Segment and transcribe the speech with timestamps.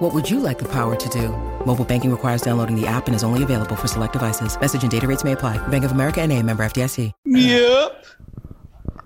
[0.00, 1.28] What would you like the power to do?
[1.66, 4.58] Mobile banking requires downloading the app and is only available for select devices.
[4.58, 5.58] Message and data rates may apply.
[5.68, 7.12] Bank of America and a member FDIC.
[7.26, 8.06] Yep.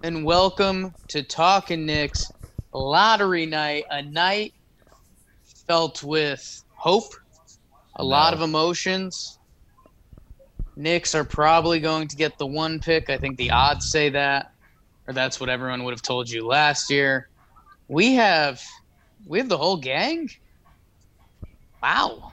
[0.05, 2.31] And welcome to Talking Knicks
[2.73, 4.55] Lottery Night, a night
[5.67, 7.13] felt with hope,
[7.97, 9.41] a lot of emotions.
[10.77, 13.11] Knicks are probably going to get the one pick.
[13.11, 14.53] I think the odds say that,
[15.09, 17.31] or that's what everyone would have told you last year.
[17.89, 18.63] We have
[19.27, 20.31] we have the whole gang.
[21.85, 22.33] Wow.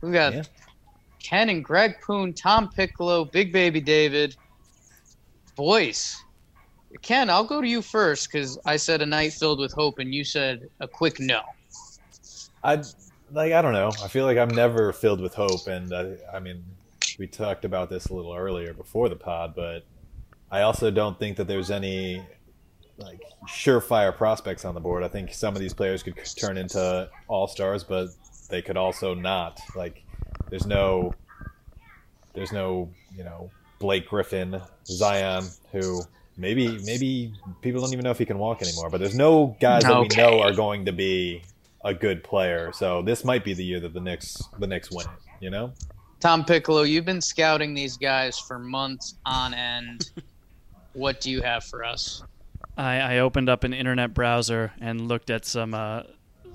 [0.00, 0.42] We got Yeah.
[1.18, 4.36] Ken and Greg Poon, Tom Piccolo, Big Baby David.
[5.56, 6.22] Boys,
[7.02, 10.14] Ken, I'll go to you first because I said a night filled with hope, and
[10.14, 11.42] you said a quick no.
[12.62, 12.84] I
[13.32, 13.90] like I don't know.
[14.04, 16.62] I feel like I'm never filled with hope, and I, I mean,
[17.18, 19.84] we talked about this a little earlier before the pod, but
[20.48, 22.22] I also don't think that there's any
[22.98, 25.02] like surefire prospects on the board.
[25.02, 28.10] I think some of these players could turn into all stars, but
[28.52, 29.60] they could also not.
[29.74, 30.04] Like,
[30.50, 31.14] there's no,
[32.34, 36.02] there's no, you know, Blake Griffin, Zion, who
[36.36, 38.90] maybe maybe people don't even know if he can walk anymore.
[38.90, 41.42] But there's no guys that we know are going to be
[41.82, 42.70] a good player.
[42.74, 45.32] So this might be the year that the Knicks the Knicks win it.
[45.40, 45.72] You know,
[46.20, 50.10] Tom Piccolo, you've been scouting these guys for months on end.
[50.92, 52.22] what do you have for us?
[52.76, 56.02] I, I opened up an internet browser and looked at some uh,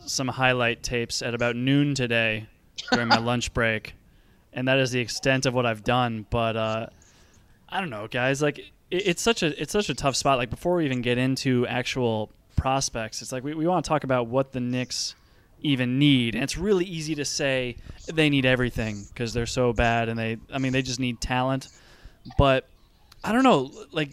[0.08, 2.48] some highlight tapes at about noon today
[2.92, 3.96] during my lunch break,
[4.54, 6.26] and that is the extent of what I've done.
[6.30, 6.88] But uh,
[7.70, 8.42] I don't know, guys.
[8.42, 10.38] Like it, it's such a it's such a tough spot.
[10.38, 14.04] Like before we even get into actual prospects, it's like we, we want to talk
[14.04, 15.16] about what the Knicks
[15.62, 17.78] even need, and it's really easy to say
[18.14, 21.68] they need everything because they're so bad, and they I mean they just need talent,
[22.38, 22.68] but
[23.24, 24.12] I don't know, like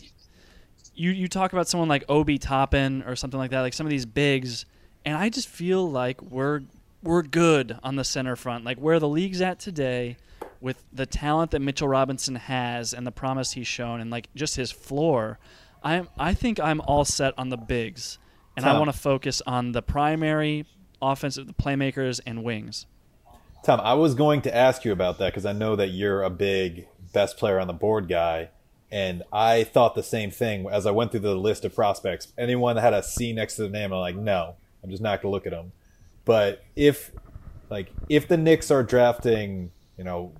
[0.94, 3.90] you you talk about someone like Obi Toppin or something like that, like some of
[3.90, 4.64] these bigs,
[5.04, 6.62] and I just feel like we're
[7.02, 10.16] we're good on the center front, like where the league's at today,
[10.60, 14.56] with the talent that Mitchell Robinson has and the promise he's shown, and like just
[14.56, 15.38] his floor.
[15.82, 18.18] I'm I think I'm all set on the bigs,
[18.56, 20.66] and I want to focus on the primary
[21.02, 22.86] offensive playmakers and wings.
[23.62, 26.30] Tom, I was going to ask you about that because I know that you're a
[26.30, 28.50] big best player on the board guy.
[28.90, 32.32] And I thought the same thing as I went through the list of prospects.
[32.38, 35.22] Anyone that had a C next to the name, I'm like, no, I'm just not
[35.22, 35.72] going to look at them.
[36.24, 37.10] But if,
[37.70, 40.34] like, if the Knicks are drafting, you know,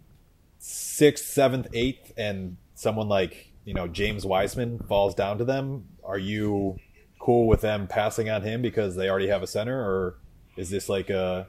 [0.58, 6.18] sixth, seventh, eighth, and someone like, you know, James Wiseman falls down to them, are
[6.18, 6.78] you
[7.18, 10.18] cool with them passing on him because they already have a center, or
[10.56, 11.46] is this like a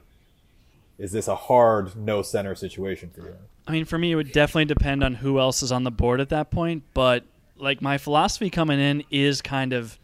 [0.98, 3.36] is this a hard no center situation for you?
[3.66, 6.20] I mean, for me, it would definitely depend on who else is on the board
[6.20, 6.84] at that point.
[6.94, 7.24] But
[7.56, 9.98] like my philosophy coming in is kind of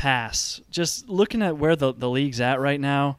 [0.00, 0.62] pass.
[0.70, 3.18] Just looking at where the the league's at right now,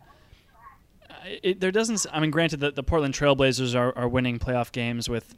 [1.43, 2.07] it, there doesn't.
[2.11, 5.35] I mean, granted, the, the Portland Trailblazers are, are winning playoff games with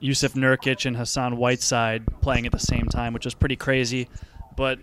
[0.00, 4.08] Jusuf Nurkic and Hassan Whiteside playing at the same time, which is pretty crazy.
[4.56, 4.78] But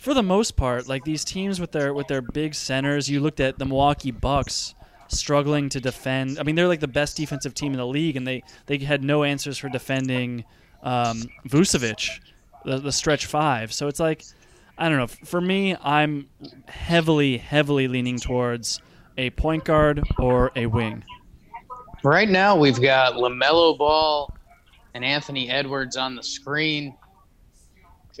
[0.00, 3.38] for the most part, like these teams with their with their big centers, you looked
[3.38, 4.74] at the Milwaukee Bucks
[5.06, 6.40] struggling to defend.
[6.40, 9.04] I mean, they're like the best defensive team in the league, and they they had
[9.04, 10.44] no answers for defending
[10.82, 12.18] um, Vucevic,
[12.64, 13.72] the, the stretch five.
[13.72, 14.24] So it's like,
[14.78, 15.06] I don't know.
[15.08, 16.28] For me, I'm
[16.68, 18.80] heavily heavily leaning towards
[19.16, 21.04] a point guard or a wing.
[22.04, 24.32] Right now, we've got LaMelo Ball
[24.94, 26.96] and Anthony Edwards on the screen.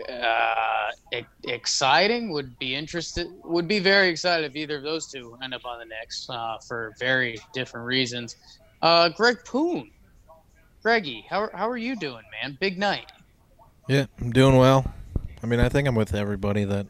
[0.08, 5.36] Uh, e- exciting would be interested would be very excited if either of those two
[5.42, 8.36] end up on the Knicks uh, for very different reasons.
[8.82, 9.90] Uh, Greg Poon,
[10.82, 12.56] Greggy, how how are you doing, man?
[12.60, 13.10] Big night.
[13.88, 14.84] Yeah, I'm doing well.
[15.42, 16.86] I mean, I think I'm with everybody that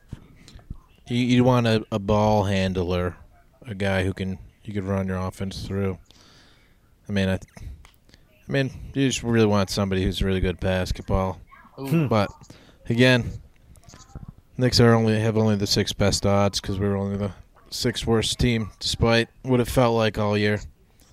[1.07, 3.17] you, you want a, a ball handler,
[3.67, 5.99] a guy who can you could run your offense through.
[7.09, 11.41] I mean, I, I mean, you just really want somebody who's really good at basketball.
[11.81, 12.31] Ooh, But
[12.89, 13.31] again,
[14.57, 17.33] Knicks are only have only the six best odds because we were only the
[17.71, 20.61] sixth worst team, despite what it felt like all year.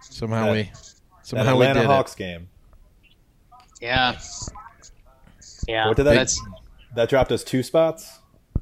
[0.01, 2.47] Somehow That- we, That somehow we Atlanta did Hawks game.
[3.81, 4.17] yeah,
[5.67, 5.87] yeah.
[5.87, 6.15] What did that?
[6.15, 6.41] That's
[6.95, 8.19] that dropped us two spots.
[8.55, 8.61] it.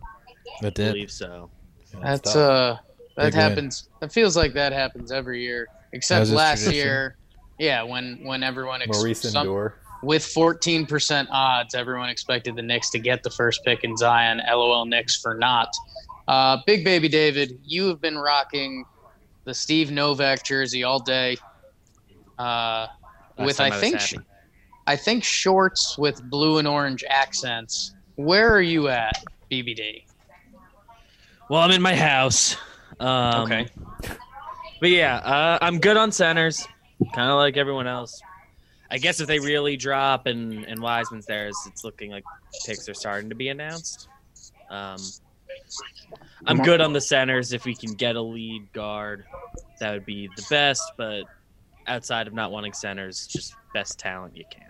[0.76, 1.50] That I believe so.
[1.94, 2.36] Yeah, That's tough.
[2.36, 2.78] uh
[3.16, 3.42] that Big win.
[3.42, 3.90] happens.
[4.00, 6.86] That feels like that happens every year, except last tradition.
[6.88, 7.18] year.
[7.60, 9.76] Yeah, when when everyone ex- Maurice some- Endure.
[10.02, 14.42] with 14% odds, everyone expected the Knicks to get the first pick in Zion.
[14.50, 15.70] LOL Knicks for not.
[16.28, 18.84] Uh, Big Baby David, you have been rocking
[19.46, 21.38] the Steve Novak jersey all day.
[22.40, 22.88] Uh,
[23.38, 24.24] with I, time I think.
[24.88, 27.94] I think shorts with blue and orange accents.
[28.16, 30.06] Where are you at, BBD?
[31.50, 32.56] Well, I'm in my house.
[33.00, 33.68] Um, Okay.
[34.80, 36.68] But yeah, uh, I'm good on centers,
[37.16, 38.22] kind of like everyone else.
[38.92, 42.26] I guess if they really drop and and Wiseman's there, it's it's looking like
[42.66, 44.10] picks are starting to be announced.
[44.70, 44.98] Um,
[46.46, 47.54] I'm good on the centers.
[47.54, 49.24] If we can get a lead guard,
[49.80, 50.84] that would be the best.
[50.98, 51.24] But
[51.88, 54.70] outside of not wanting centers, just best talent you can.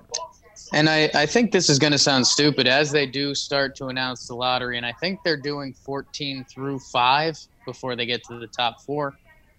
[0.73, 3.87] And I, I think this is going to sound stupid as they do start to
[3.87, 4.77] announce the lottery.
[4.77, 9.13] And I think they're doing 14 through 5 before they get to the top four.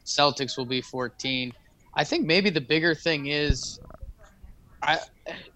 [0.05, 1.52] Celtics will be 14.
[1.94, 3.79] I think maybe the bigger thing is
[4.82, 4.99] I,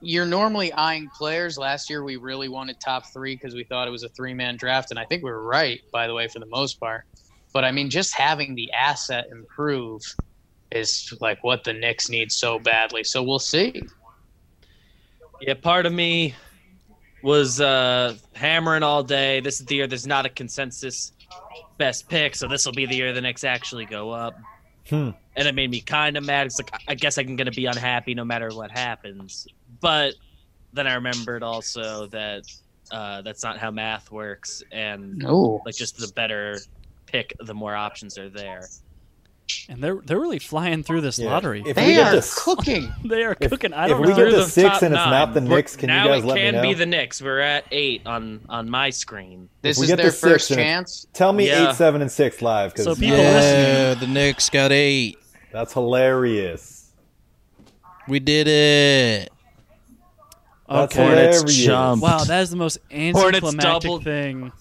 [0.01, 1.59] you're normally eyeing players.
[1.59, 4.57] Last year, we really wanted top three because we thought it was a three man
[4.57, 4.91] draft.
[4.91, 7.05] And I think we were right, by the way, for the most part.
[7.53, 10.03] But I mean, just having the asset improve
[10.71, 13.05] is like what the Knicks need so badly.
[13.05, 13.83] So we'll see.
[15.41, 16.35] Yeah, part of me
[17.23, 19.41] was uh, hammering all day.
[19.41, 21.13] This is the year there's not a consensus
[21.77, 24.35] best pick, so this will be the year the Knicks actually go up.
[24.89, 25.11] Hmm.
[25.37, 26.47] And it made me kind of mad.
[26.47, 29.47] It's like I guess I'm gonna be unhappy no matter what happens.
[29.81, 30.15] But
[30.73, 32.45] then I remembered also that
[32.91, 36.59] uh, that's not how math works, and Oh, like just the better
[37.07, 38.67] pick, the more options are there.
[39.69, 41.31] And they're they're really flying through this Yeah.
[41.31, 41.63] lottery.
[41.67, 42.93] If they are to cooking.
[43.05, 43.73] they are if- cooking.
[43.73, 44.17] I if don't we know.
[44.17, 45.51] get Through to the six and it's not the nine.
[45.51, 46.51] Knicks, can you now guys it let me know?
[46.51, 47.23] Now it can be the Knicks.
[47.23, 49.49] We're at eight on on my screen.
[49.63, 51.07] This is their to six first and it's- chance.
[51.13, 51.71] Tell me Yeah.
[51.71, 55.19] eight, seven, and six live because So people yeah, the Knicks got eight.
[55.53, 56.93] that's hilarious.
[58.07, 59.31] We did it.
[60.69, 61.03] That's Okay.
[61.07, 61.65] Hornets hilarious.
[61.65, 62.03] jump.
[62.03, 64.05] Wow, that is the most Hornets anticlimactic doubled.
[64.05, 64.53] thing.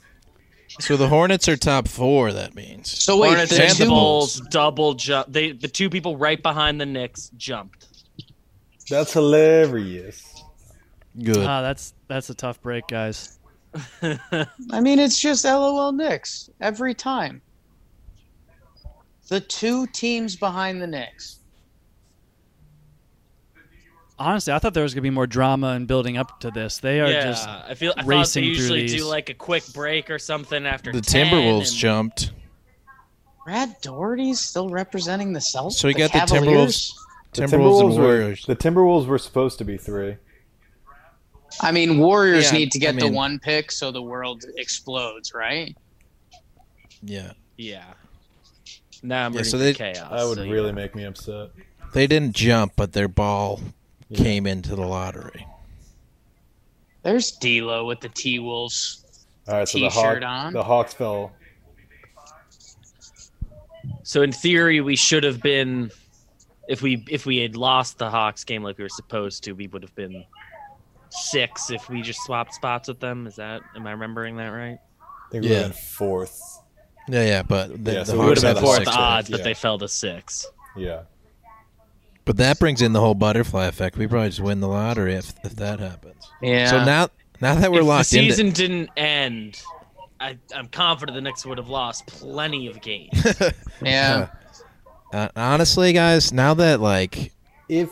[0.79, 2.31] So the Hornets are top four.
[2.33, 3.03] That means.
[3.03, 5.31] So wait, Hornets the and the two, Bulls double jump.
[5.31, 7.87] They the two people right behind the Knicks jumped.
[8.89, 10.43] That's hilarious.
[11.21, 11.45] Good.
[11.45, 13.39] Ah, that's that's a tough break, guys.
[14.01, 17.41] I mean, it's just LOL Knicks every time.
[19.27, 21.39] The two teams behind the Knicks.
[24.19, 26.79] Honestly, I thought there was gonna be more drama and building up to this.
[26.79, 28.95] They are yeah, just I feel I thought racing they usually these.
[28.95, 32.31] do like a quick break or something after the 10 Timberwolves and- jumped.
[33.45, 35.73] Brad Daugherty's still representing the Celtics.
[35.73, 36.93] So we got the Cavaliers?
[37.33, 38.45] The Timberwolves and were, Warriors.
[38.45, 40.17] the Timberwolves were supposed to be three.
[41.61, 45.33] I mean, Warriors Yeah, need to get I the one pick so the world explodes,
[45.33, 45.75] right?
[47.01, 47.31] Yeah.
[47.55, 47.85] Yeah.
[49.01, 50.09] Now I'm Yeah, ready so for they- chaos.
[50.11, 50.71] That would so, really yeah.
[50.73, 51.51] make me upset.
[51.93, 53.61] They didn't jump, but their ball
[54.09, 54.23] Yeah.
[54.23, 55.45] came into the lottery.
[57.03, 59.03] There's D'Lo with the T Wolves.
[59.47, 60.53] All right, so the, T-shirt Hawk, on.
[60.53, 61.31] the Hawks fell.
[64.03, 65.91] So in theory, we should have been,
[66.67, 69.67] if we if we had lost the Hawks game like we were supposed to, we
[69.67, 70.25] would have been
[71.09, 73.27] six if we just swapped spots with them.
[73.27, 74.79] Is that am I remembering that right?
[75.01, 75.59] I think we Yeah.
[75.59, 76.59] were in fourth.
[77.09, 78.99] Yeah, yeah, but the, Yeah, the so We we would have been fourth sixth pick.
[78.99, 79.43] odds, but yeah.
[79.45, 80.45] they fell to six.
[80.75, 81.03] Yeah.
[82.27, 83.97] But that brings in the whole butterfly effect.
[83.97, 86.29] We probably just win the lottery if, if that happens.
[86.41, 86.69] Yeah.
[86.69, 87.07] So now,
[87.41, 89.61] now that we're if the locked into, season didn't end,
[90.19, 93.13] I, I'm confident the Knicks would have lost plenty of games.
[93.81, 94.27] yeah.
[95.13, 97.31] uh, honestly, guys, now that like
[97.69, 97.89] If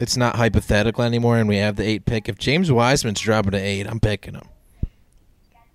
[0.00, 3.58] it's not hypothetical anymore, and we have the eight pick, if James Wiseman's dropping to
[3.58, 4.48] eight, I'm picking him.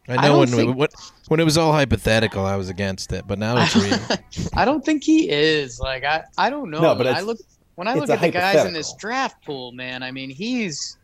[0.09, 0.89] I I know don't when think- we, when,
[1.27, 3.75] when it was all hypothetical, I was against it, but now it's
[4.39, 4.49] real.
[4.55, 5.79] I don't think he is.
[5.79, 6.81] Like I, I don't know.
[6.81, 7.37] No, but I look
[7.77, 10.01] when I it's look at the guys in this draft pool, man.
[10.01, 10.97] I mean, he's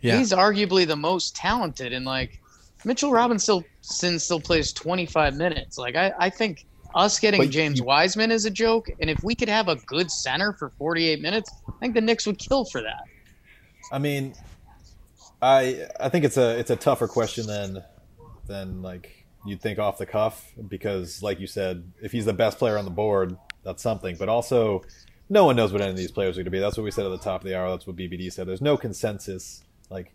[0.00, 2.40] Yeah, he's arguably the most talented, and like
[2.84, 5.76] Mitchell Robinson still, still plays 25 minutes.
[5.78, 9.22] Like I, I think us getting But James you- Wiseman is a joke, and if
[9.24, 12.64] we could have a good center for 48 minutes, I think the Knicks would kill
[12.64, 13.02] for that.
[13.90, 14.34] I mean,
[15.42, 17.82] I I think it's a it's a tougher question than
[18.46, 22.58] than like you'd think off the cuff because, like you said, if he's the best
[22.58, 24.14] player on the board, that's something.
[24.16, 24.82] But also,
[25.28, 26.58] no one knows what any of these players are going to be.
[26.58, 27.70] That's what we said at the top of the hour.
[27.70, 28.46] That's what BBD said.
[28.46, 30.12] There's no consensus like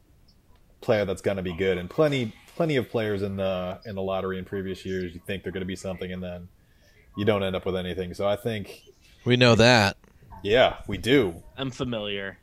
[0.82, 4.01] player that's going to be good, and plenty plenty of players in the in the
[4.01, 5.13] lottery in previous years.
[5.13, 6.48] You think they're going to be something, and then
[7.18, 8.13] you don't end up with anything.
[8.13, 8.84] So I think,
[9.25, 9.98] we know that.
[10.44, 11.44] yeah, we do.
[11.58, 12.38] I'm familiar.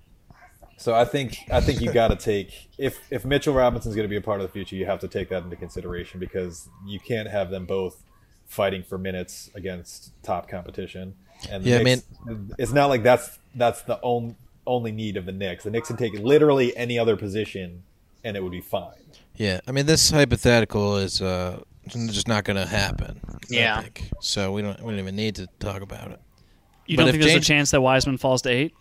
[0.77, 4.11] So I think I think you got to take if if Mitchell Robinson's going to
[4.11, 7.01] be a part of the future, you have to take that into consideration because you
[7.01, 8.05] can't have them both
[8.47, 11.15] fighting for minutes against top competition.
[11.51, 12.03] And the Yeah, I Knicks-
[12.59, 14.35] it's not like that's that's the only
[14.67, 15.65] only need of the Knicks.
[15.65, 17.83] The Knicks can take literally any other position,
[18.25, 18.93] and it would be fine.
[19.37, 23.21] Yeah, I mean this hypothetical is uh, just not going to happen.
[23.29, 23.81] I Yeah.
[23.83, 24.11] think.
[24.21, 26.21] So we don't we don't even need to talk about it.
[26.87, 28.75] You But don't if think there's James- a chance that Wiseman falls to eight?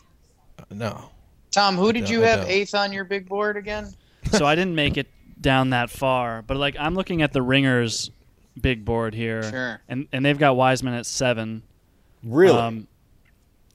[0.60, 1.10] Uh, No.
[1.52, 3.94] Tom, who did you have eighth on your big board again?
[4.32, 5.08] so I didn't make it
[5.40, 8.12] down that far, but like I'm looking at the Ringers
[8.60, 9.82] big board here, Sure.
[9.88, 11.62] and and they've got Wiseman at seven.
[12.28, 12.58] Really?
[12.58, 12.88] Um,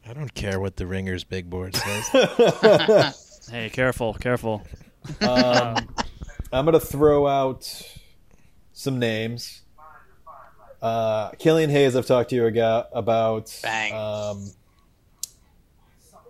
[0.06, 3.48] I don't care what the Ringers big board says.
[3.50, 4.62] hey, careful, careful.
[5.20, 5.76] Um,
[6.52, 7.82] I'm gonna throw out
[8.72, 9.62] some names.
[10.80, 13.56] Uh, Killian Hayes, I've talked to you aga- about.
[13.62, 13.94] Bang.
[13.94, 14.50] Um,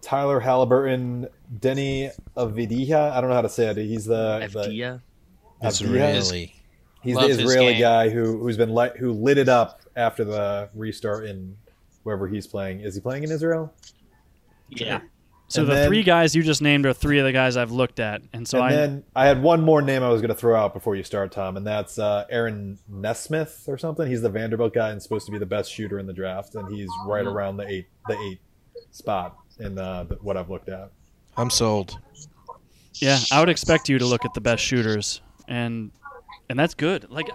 [0.02, 3.12] Tyler Haliburton, Deni Avdija.
[3.12, 3.76] I don't know how to say it.
[3.78, 5.00] He's the, the FDia.
[5.62, 5.92] it's Avdija?
[5.92, 6.54] really
[7.02, 10.70] he's Love the Israeli guy who who's been li- who lit it up after the
[10.74, 11.56] restart in
[12.02, 12.80] wherever he's playing.
[12.80, 13.72] Is he playing in Israel?
[14.68, 15.00] Yeah.
[15.48, 17.72] So And the then- three guys you just named are three of the guys I've
[17.72, 20.30] looked at, and so and I then I had one more name I was going
[20.30, 24.08] to throw out before you start, Tom, and that's uh, Aaron Nesmith or something.
[24.08, 26.72] He's the Vanderbilt guy and supposed to be the best shooter in the draft, and
[26.74, 27.36] he's right Mm-hmm.
[27.36, 28.40] around the eight the eight
[28.92, 30.90] spot in uh, the, what I've looked at.
[31.36, 31.98] I'm sold.
[32.94, 35.90] yeah, I would expect you to look at the best shooters, and
[36.48, 37.10] and that's good.
[37.10, 37.28] Like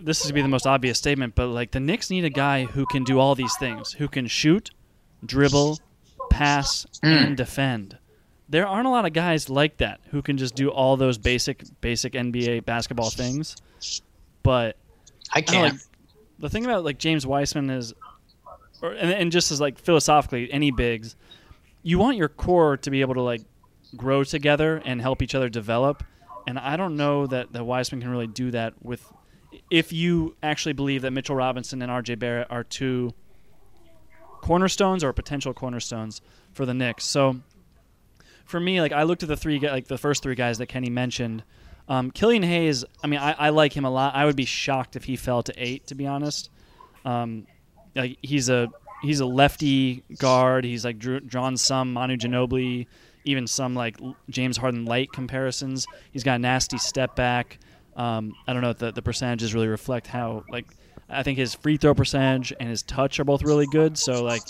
[0.00, 2.64] this is to be the most obvious statement, but like the Knicks need a guy
[2.64, 4.70] who can do all these things, who can shoot,
[5.24, 5.78] dribble,
[6.30, 7.08] pass, hmm.
[7.08, 7.98] and defend.
[8.48, 11.64] There aren't a lot of guys like that who can just do all those basic
[11.80, 13.56] basic NBA basketball things.
[14.42, 14.76] But
[15.32, 15.74] I can't.
[15.74, 15.82] like
[16.38, 17.94] the thing about like James Wiseman is,
[18.82, 21.16] or and, and just as like philosophically, any bigs,
[21.82, 23.42] you want your core to be able to like
[23.96, 26.02] grow together and help each other develop.
[26.46, 29.10] And I don't know that that Wiseman can really do that with,
[29.70, 32.16] if you actually believe that Mitchell Robinson and R.J.
[32.16, 33.12] Barrett are two
[34.40, 36.20] cornerstones or potential cornerstones
[36.52, 37.04] for the Knicks.
[37.04, 37.36] So
[38.44, 40.90] for me, like I looked at the three, like the first three guys that Kenny
[40.90, 41.42] mentioned.
[41.88, 44.14] Um, Killian Hayes, I mean, I, I like him a lot.
[44.14, 46.50] I would be shocked if he fell to eight, to be honest.
[47.04, 47.46] Um,
[47.94, 48.68] like he's a
[49.02, 50.64] he's a lefty guard.
[50.64, 52.86] He's like drew, drawn some Manu Ginobili,
[53.24, 53.98] even some like
[54.30, 55.86] James Harden light comparisons.
[56.10, 57.58] He's got a nasty step back.
[57.96, 60.66] Um, I don't know if the, the percentages really reflect how like
[61.08, 63.96] I think his free throw percentage and his touch are both really good.
[63.98, 64.42] So like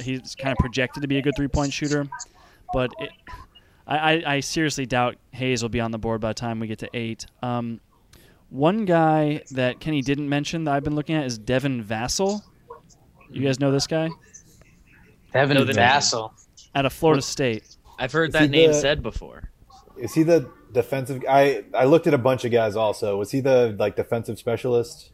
[0.00, 2.06] he's kind of projected to be a good three point shooter,
[2.72, 3.10] but it,
[3.86, 6.66] I, I, I seriously doubt Hayes will be on the board by the time we
[6.66, 7.26] get to eight.
[7.42, 7.80] Um,
[8.50, 12.40] one guy that Kenny didn't mention that I've been looking at is Devin Vassell.
[13.30, 14.08] You guys know this guy
[15.32, 15.64] Devin No.
[15.64, 16.32] Vassell.
[16.74, 17.76] out of Florida State.
[17.98, 19.50] I've heard Is that he name the- said before.
[19.98, 21.24] Is he the defensive?
[21.28, 22.76] I I looked at a bunch of guys.
[22.76, 25.10] Also, was he the like defensive specialist?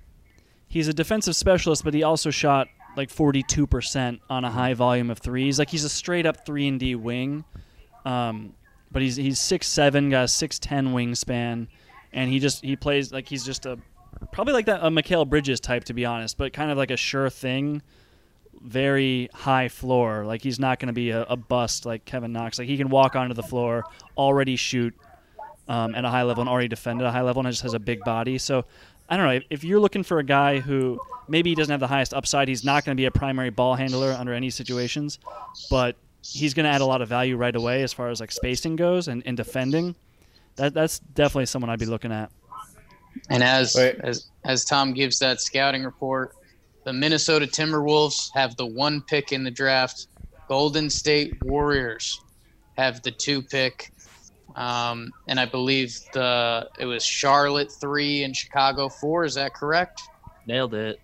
[0.67, 5.19] He's a defensive specialist, but he also shot like 42% on a high volume of
[5.19, 5.59] threes.
[5.59, 7.45] Like he's a straight up 3 and D wing.
[8.05, 8.55] Um,
[8.90, 11.69] but he's he's 6'7, got a 6'10 wingspan
[12.12, 13.79] and he just he plays like he's just a
[14.33, 16.97] probably like that a Mikal Bridges type to be honest, but kind of like a
[16.97, 17.83] sure thing,
[18.61, 20.25] very high floor.
[20.25, 22.59] Like he's not going to be a, a bust like Kevin Knox.
[22.59, 23.85] Like he can walk onto the floor,
[24.17, 24.95] already shoot
[25.69, 27.75] um, at a high level and already defended at a high level, and just has
[27.75, 28.38] a big body.
[28.38, 28.64] So
[29.09, 31.81] I don't know if, if you're looking for a guy who maybe he doesn't have
[31.81, 32.49] the highest upside.
[32.49, 35.19] He's not going to be a primary ball handler under any situations,
[35.71, 38.31] but he's going to add a lot of value right away as far as like
[38.33, 39.95] spacing goes and, and defending.
[40.57, 42.31] That that's definitely someone I'd be looking at.
[43.29, 43.97] And as Wait.
[44.00, 46.37] as as Tom gives that scouting report,
[46.85, 50.07] the Minnesota Timberwolves have the one pick in the draft.
[50.49, 52.21] Golden State Warriors
[52.76, 53.93] have the two pick.
[54.57, 59.25] Um, and I believe the it was Charlotte three and Chicago four.
[59.25, 60.00] Is that correct?
[60.47, 60.99] Nailed it.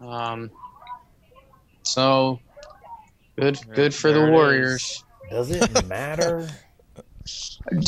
[0.00, 0.50] Um,
[1.82, 2.40] so
[3.38, 4.32] good, good for there the it is.
[4.32, 5.04] Warriors.
[5.30, 6.48] Does it matter?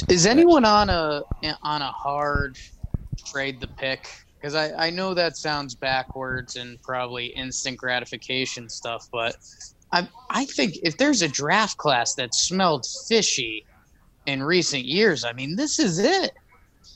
[0.09, 1.23] Is anyone on a
[1.63, 2.57] on a hard
[3.27, 4.07] trade the pick?
[4.41, 9.37] Because I, I know that sounds backwards and probably instant gratification stuff, but
[9.93, 13.67] I I think if there's a draft class that smelled fishy
[14.31, 16.33] in recent years, I mean this is it.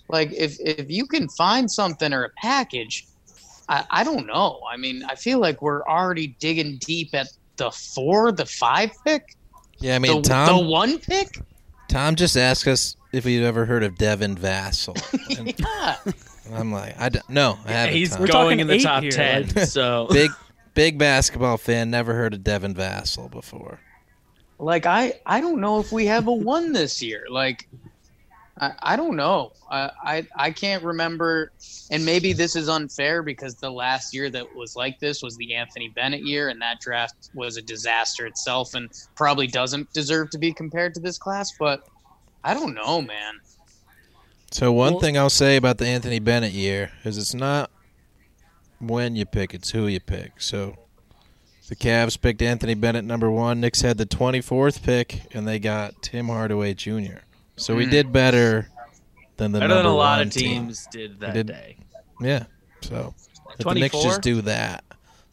[0.09, 3.07] Like if if you can find something or a package,
[3.69, 4.61] I, I don't know.
[4.71, 9.37] I mean I feel like we're already digging deep at the four, the five pick,
[9.79, 10.57] Yeah, I mean the, Tom.
[10.65, 11.39] the one pick.
[11.89, 14.97] Tom just asked us if we've ever heard of Devin Vassell.
[15.59, 15.97] Yeah.
[16.53, 17.95] I'm like, I don't, no, I haven't.
[17.95, 18.21] He's Tom.
[18.21, 19.49] We're going talking in the top here, ten.
[19.57, 20.31] like- so big,
[20.75, 21.91] big basketball fan.
[21.91, 23.81] Never heard of Devin Vassell before.
[24.65, 27.27] Like I I don't know if we have a one this year.
[27.29, 27.69] Like
[28.59, 29.53] I, I don't know.
[29.71, 31.53] I, I I can't remember,
[31.91, 35.55] and maybe this is unfair because the last year that was like this was the
[35.55, 40.39] Anthony Bennett year, and that draft was a disaster itself, and probably doesn't deserve to
[40.39, 41.53] be compared to this class.
[41.59, 41.87] But
[42.43, 43.41] I don't know, man.
[44.51, 47.71] So one Well- thing I'll say about the Anthony Bennett year is it's not
[48.79, 50.41] when you pick, it's who you pick.
[50.41, 50.77] So
[51.69, 53.61] the Cavs picked Anthony Bennett number one.
[53.61, 57.19] Knicks had the 24th pick, and they got Tim Hardaway Jr.
[57.57, 57.91] So we Mm.
[57.91, 58.69] did better
[59.37, 60.67] than the Better than a lot of team.
[60.67, 61.77] teams did that did- day.
[62.21, 62.45] Yeah.
[62.83, 63.15] So
[63.59, 64.03] the Knicks 24?
[64.03, 64.85] just do that.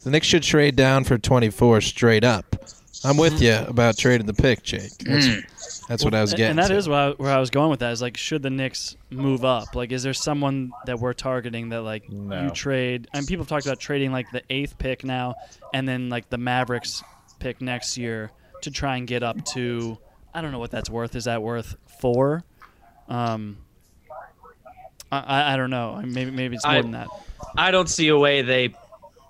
[0.02, 2.56] The Knicks should trade down for 24 straight up.
[3.04, 4.92] I'm with you about trading the pick, Jake.
[4.98, 5.26] That's,
[5.88, 6.50] that's what I was getting.
[6.50, 6.76] And that to.
[6.76, 7.92] is where I, where I was going with that.
[7.92, 9.74] Is like, should the Knicks move up?
[9.74, 12.44] Like, is there someone that we're targeting that like No.
[12.44, 13.08] you trade?
[13.12, 15.34] And people have talked about trading like the eighth pick now,
[15.74, 17.02] and then like the Mavericks
[17.38, 18.30] pick next year
[18.62, 19.98] to try and get up to.
[20.34, 21.14] I don't know what that's worth.
[21.16, 22.42] Is that worth four?
[23.08, 23.58] Um,
[25.10, 26.00] I, I, I don't know.
[26.04, 27.08] Maybe maybe it's more I- than that.
[27.56, 28.74] I don't see a way they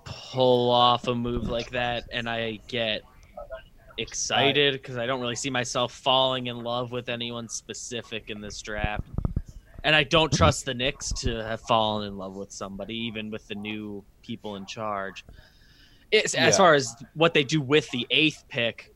[0.05, 3.01] pull off a move like that, and I get
[3.97, 8.61] excited because I don't really see myself falling in love with anyone specific in this
[8.61, 9.07] draft.
[9.83, 13.47] And I don't trust the Knicks to have fallen in love with somebody, even with
[13.47, 15.25] the new people in charge.
[16.11, 18.93] It's, As far as what they do with the eighth pick,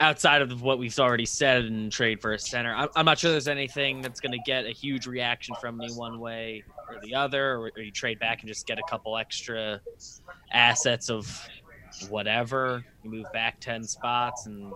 [0.00, 3.30] outside of what we've already said and trade for a center, I'm, I'm not sure
[3.30, 7.14] there's anything that's going to get a huge reaction from me one way or the
[7.14, 9.80] other, or, or you trade back and just get a couple extra
[10.52, 11.48] assets of
[12.08, 12.84] whatever.
[13.02, 14.72] You move back 10 spots and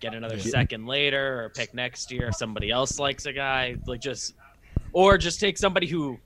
[0.00, 0.42] get another Yeah.
[0.42, 3.76] second later or pick next year if somebody else likes a guy.
[3.86, 4.34] Like just,
[4.92, 6.18] or just take somebody who,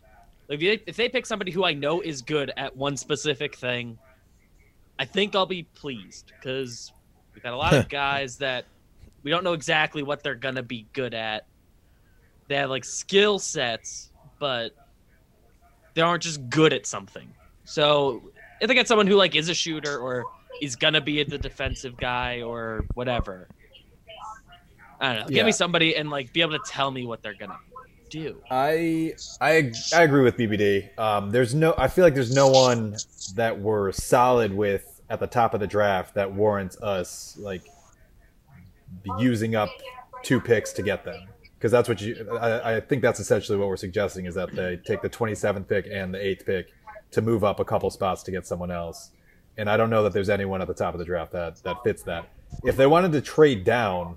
[0.48, 3.54] like if they, if they pick somebody who I know is good at one specific
[3.56, 3.98] thing,
[4.98, 6.92] I think I'll be pleased because
[7.34, 8.66] we've got a lot of guys that
[9.22, 11.46] we don't know exactly what they're gonna be good at.
[12.48, 14.72] They have like skill sets, but
[15.94, 17.32] they aren't just good at something.
[17.64, 18.29] So
[18.60, 20.24] if they get someone who like is a shooter or
[20.60, 23.48] is gonna be the defensive guy or whatever,
[25.00, 25.28] I don't know.
[25.28, 25.44] Give Yeah.
[25.44, 27.58] me somebody and like be able to tell me what they're gonna
[28.10, 28.42] do.
[28.50, 30.96] I I I agree with BBD.
[30.98, 31.75] Um, there's no.
[31.78, 32.96] I feel like there's no one
[33.36, 37.62] that we're solid with at the top of the draft that warrants us like
[39.18, 39.70] using up
[40.23, 41.28] two picks to get them.
[41.56, 42.28] Because that's what you.
[42.40, 45.86] I, I think that's essentially what we're suggesting is that they take the 27th pick
[45.90, 46.66] and the 8th pick
[47.12, 49.10] to move up a couple spots to get someone else.
[49.56, 51.82] And I don't know that there's anyone at the top of the draft that that
[51.84, 52.28] fits that.
[52.64, 54.16] If they wanted to trade down,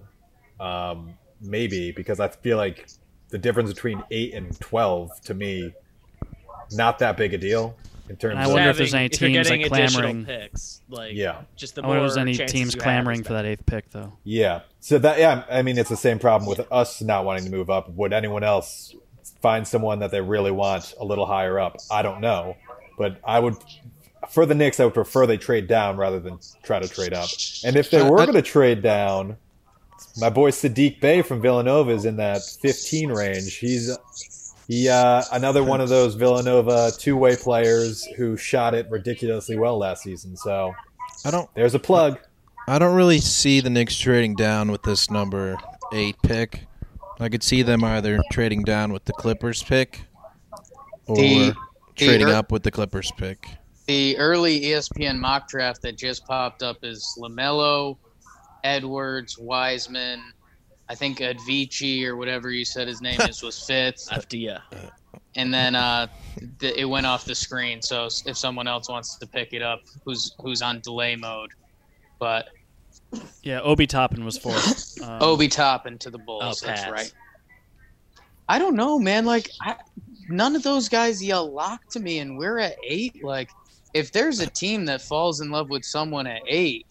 [0.60, 2.88] um, maybe because I feel like
[3.30, 5.74] the difference between eight and twelve to me,
[6.72, 7.76] not that big a deal
[8.10, 10.26] in terms And I of wonder if there's any teams, like, clamoring.
[10.26, 13.66] Picks, like yeah, just the I wonder if there's any teams clamoring for that eighth
[13.66, 14.14] pick though.
[14.24, 14.62] yeah.
[14.80, 17.70] So that yeah, I mean it's the same problem with us not wanting to move
[17.70, 17.90] up.
[17.90, 18.94] Would anyone else
[19.42, 21.78] find someone that they really want a little higher up?
[21.90, 22.56] I don't know,
[22.98, 23.56] but I would.
[24.30, 27.28] For the Knicks, I would prefer they trade down rather than try to trade up.
[27.66, 29.36] And if they Uh, were going to trade down,
[30.18, 33.58] my boy Saddiq Bey from Villanova is in that 15 range.
[33.58, 33.96] He's
[34.68, 40.04] he uh, another one of those Villanova two-way players who shot it ridiculously well last
[40.04, 40.38] season.
[40.38, 40.74] So
[41.26, 42.18] I don't there's a plug.
[42.66, 45.58] I don't really see the Knicks trading down with this number
[45.94, 46.62] eight pick.
[47.20, 50.06] I could see them either trading down with the Clippers pick
[51.08, 51.56] or The- the
[51.96, 53.48] trading er- up with the Clippers pick.
[53.88, 57.98] The early ESPN mock draft that just popped up is Lamelo,
[58.64, 60.22] Edwards, Wiseman.
[60.90, 64.62] I think Advici or whatever you said his name is was fifth, Afdia.
[65.36, 66.08] and then uh,
[66.60, 67.82] th- it went off the screen.
[67.82, 71.52] So if someone else wants to pick it up, who's who's on delay mode,
[72.20, 72.50] but
[73.44, 75.02] Yeah, Obi Toppin was fourth.
[75.02, 76.64] Um, Obi Toppin to the Bulls.
[76.64, 77.12] Oh, that's right.
[78.48, 79.26] I don't know, man.
[79.26, 79.76] Like, I,
[80.30, 83.24] none of those guys yell lock to me, and we're at eight.
[83.24, 83.50] Like,
[83.94, 86.86] if there's a team that falls in love with someone at eight,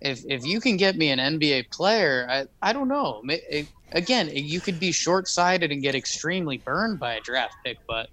[0.00, 3.20] if if you can get me an NBA player, I I don't know.
[3.24, 7.54] Ma- it- again, you could be short sighted and get extremely burned by a draft
[7.64, 8.08] pick, but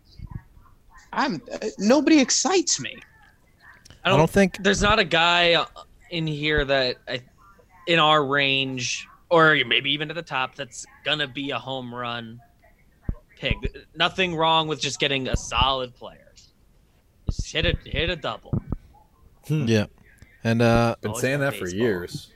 [1.12, 2.96] I'm uh, nobody excites me.
[4.04, 5.66] I I don't, don't think there's not a guy uh,
[6.10, 7.22] in here that I,
[7.88, 12.40] in our range or maybe even at the top that's gonna be a home run
[13.42, 13.56] pick.
[13.96, 16.32] Nothing wrong with just getting a solid player.
[17.30, 18.54] Just hit a hit a double.
[19.50, 19.86] yeah.
[20.44, 22.32] And uh Been saying been that for years.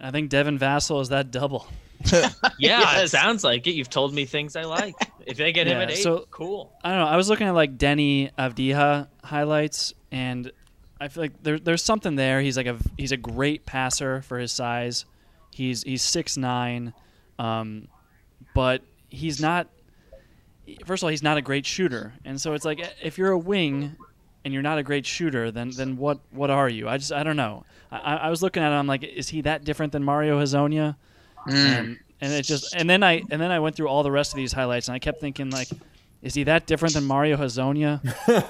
[0.00, 1.66] I think Devin Vassell is that double.
[2.60, 3.72] Yeah, it sounds like it.
[3.72, 4.94] You've told me things I like.
[5.26, 6.72] If they get him Yeah, at eight, so- cool.
[6.82, 7.06] I don't know.
[7.06, 10.50] I was looking at like Deni Avdija highlights, and
[11.00, 12.40] I feel like there, there's something there.
[12.40, 15.04] He's like a he's a great passer for his size.
[15.52, 16.94] He's he's six nine,
[17.38, 17.88] um,
[18.54, 19.68] but he's not.
[20.84, 23.38] First of all, he's not a great shooter, and so it's like if you're a
[23.38, 23.96] wing
[24.44, 26.88] and you're not a great shooter, then then what what are you?
[26.88, 27.64] I just I don't know.
[27.90, 30.96] I, I was looking at him like, is he that different than Mario Hezonja?
[31.46, 31.54] Mm.
[31.54, 34.32] And and it just and then I and then I went through all the rest
[34.32, 35.68] of these highlights and I kept thinking like,
[36.22, 38.00] is he that different than Mario Hezonja?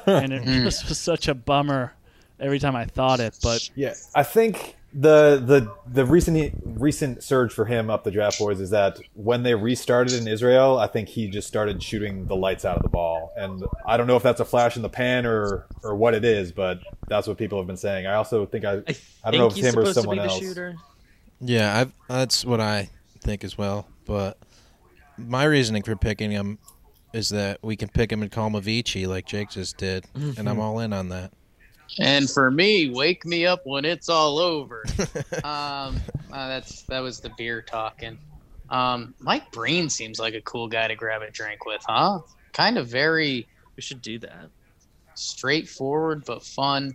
[0.06, 0.64] and it Mm.
[0.64, 1.92] just was such a bummer
[2.40, 3.38] every time I thought it.
[3.42, 8.38] But Yeah, I think the the the recent recent surge for him up the draft
[8.38, 12.36] boards is that when they restarted in Israel, I think he just started shooting the
[12.36, 14.88] lights out of the ball, and I don't know if that's a flash in the
[14.88, 18.06] pan or or what it is, but that's what people have been saying.
[18.06, 20.38] I also think I I, I don't know if think it's him or someone else.
[20.38, 20.76] shooter.
[21.40, 22.88] Yeah, I've, that's what I
[23.20, 23.86] think as well.
[24.06, 24.38] But
[25.18, 26.58] my reasoning for picking him
[27.12, 30.38] is that we can pick him and call him Avicii like Jake just did, and
[30.38, 30.60] I'm mm-hmm.
[30.60, 31.32] all in on that.
[31.98, 34.84] And for me, wake me up when it's all over.
[35.44, 35.96] um,
[36.32, 38.18] uh, that's that was the beer talking.
[38.70, 42.20] Um, Mike Breen seems like a cool guy to grab a drink with, huh?
[42.52, 44.48] Kind of very We should do that.
[45.14, 46.94] straightforward but fun.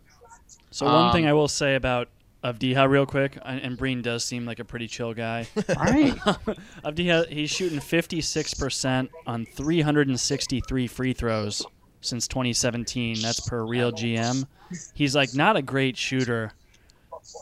[0.71, 2.09] so one thing Um, I will say about
[2.43, 5.47] Avdija real quick, and, and Breen does seem like a pretty chill guy.
[5.55, 6.15] Right.
[6.85, 11.65] Avdija, he's shooting 56% on 363 free throws
[12.05, 13.21] since 2017.
[13.21, 14.45] That's per RealGM.
[14.93, 16.51] He's like not a great shooter,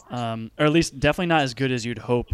[0.10, 2.28] um, or at least definitely not as good as you'd hope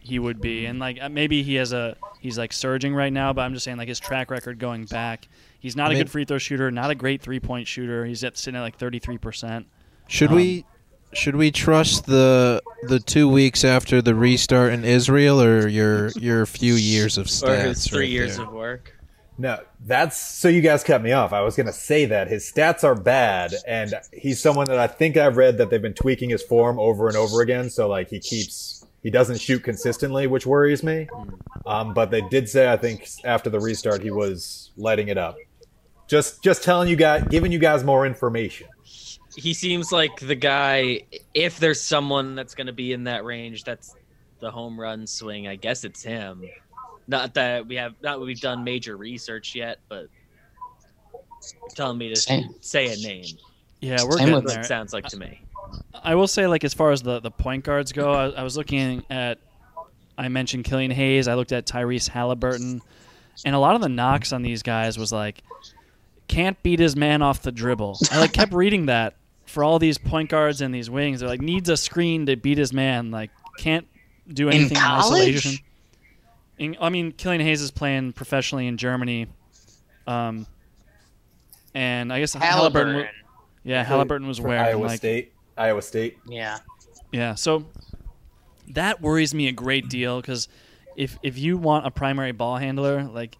[0.00, 0.66] he would be.
[0.66, 3.64] And like uh, maybe he has a he's like surging right now, but I'm just
[3.64, 5.28] saying like his track record going back,
[5.60, 8.04] he's not I a mean- good free throw shooter, not a great three point shooter.
[8.04, 9.64] He's at sitting at like 33%.
[10.08, 10.64] Should Um, we
[11.12, 16.46] should we trust the the two weeks after the restart in Israel or your your
[16.46, 17.48] few years of stats?
[17.48, 18.46] Or his three right years there?
[18.46, 18.95] of work.
[19.38, 21.32] No, that's so you guys cut me off.
[21.32, 24.86] I was going to say that his stats are bad, and he's someone that I
[24.86, 27.68] think I've read that they've been tweaking his form over and over again.
[27.68, 31.06] So like he keeps he doesn't shoot consistently, which worries me.
[31.66, 35.36] Um, but they did say I think after the restart he was lighting it up.
[36.08, 38.68] Just just telling you guys, giving you guys more information.
[39.36, 41.02] He seems like the guy.
[41.34, 43.94] If there's someone that's going to be in that range, that's
[44.40, 45.46] the home run swing.
[45.46, 46.42] I guess it's him.
[47.08, 50.08] Not that we have not we've done major research yet, but
[51.74, 52.54] telling me to Same.
[52.60, 53.24] say a name.
[53.80, 54.60] Yeah, we're Same getting with- there.
[54.60, 55.42] it sounds like to me.
[56.02, 58.56] I will say, like as far as the the point guards go, I, I was
[58.56, 59.38] looking at.
[60.18, 61.28] I mentioned Killian Hayes.
[61.28, 62.80] I looked at Tyrese Haliburton,
[63.44, 65.42] and a lot of the knocks on these guys was like,
[66.26, 67.98] can't beat his man off the dribble.
[68.10, 69.14] I like kept reading that
[69.44, 71.20] for all these point guards and these wings.
[71.20, 73.10] They're like needs a screen to beat his man.
[73.10, 73.86] Like can't
[74.32, 75.36] do anything in, college?
[75.36, 75.58] isolation.
[76.58, 79.26] In, I mean, Killian Hayes is playing professionally in Germany,
[80.06, 80.46] um,
[81.74, 82.72] and I guess Haliburton.
[82.72, 82.94] Haliburton.
[82.96, 83.08] wa-
[83.64, 85.32] Yeah, Haliburton was For wearing Iowa like State.
[85.56, 86.18] Iowa State.
[86.28, 86.58] Yeah.
[87.12, 87.66] yeah, so
[88.68, 90.48] that worries me a great deal because
[90.96, 93.36] if if you want a primary ball handler, like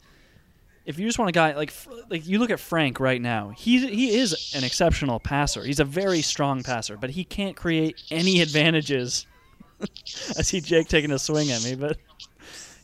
[0.85, 1.73] if you just want a guy like
[2.11, 5.65] like you look at Frank right now, he he is an exceptional passer.
[5.65, 9.27] He's a very strong passer, but he can't create any advantages.
[9.81, 11.97] I see Jake taking a swing at me, but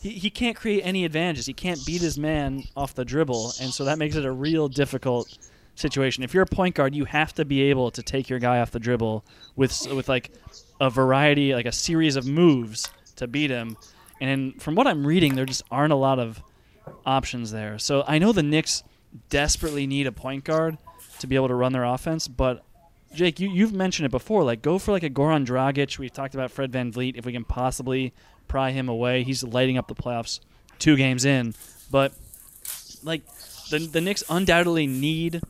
[0.02, 1.46] he, he can't create any advantages.
[1.46, 4.68] He can't beat his man off the dribble, and so that makes it a real
[4.68, 5.38] difficult
[5.76, 6.24] situation.
[6.24, 8.72] If you're a point guard, you have to be able to take your guy off
[8.72, 10.32] the dribble with with like
[10.80, 13.76] a variety, like a series of moves to beat him.
[14.20, 16.42] And from what I'm reading, there just aren't a lot of
[17.06, 17.78] options there.
[17.78, 18.82] So I know the Knicks
[19.28, 20.78] desperately need a point guard
[21.20, 22.64] to be able to run their offense, but
[23.14, 24.42] Jake, you, you've mentioned it before.
[24.42, 25.98] Like, go for like a Goran Dragic.
[25.98, 27.16] We've talked about Fred VanVleet.
[27.16, 28.14] If we can possibly
[28.52, 30.40] pry him away, he's lighting up the playoffs
[30.78, 31.54] two games in.
[31.90, 32.12] But
[33.02, 33.22] like,
[33.70, 35.40] the the Knicks undoubtedly need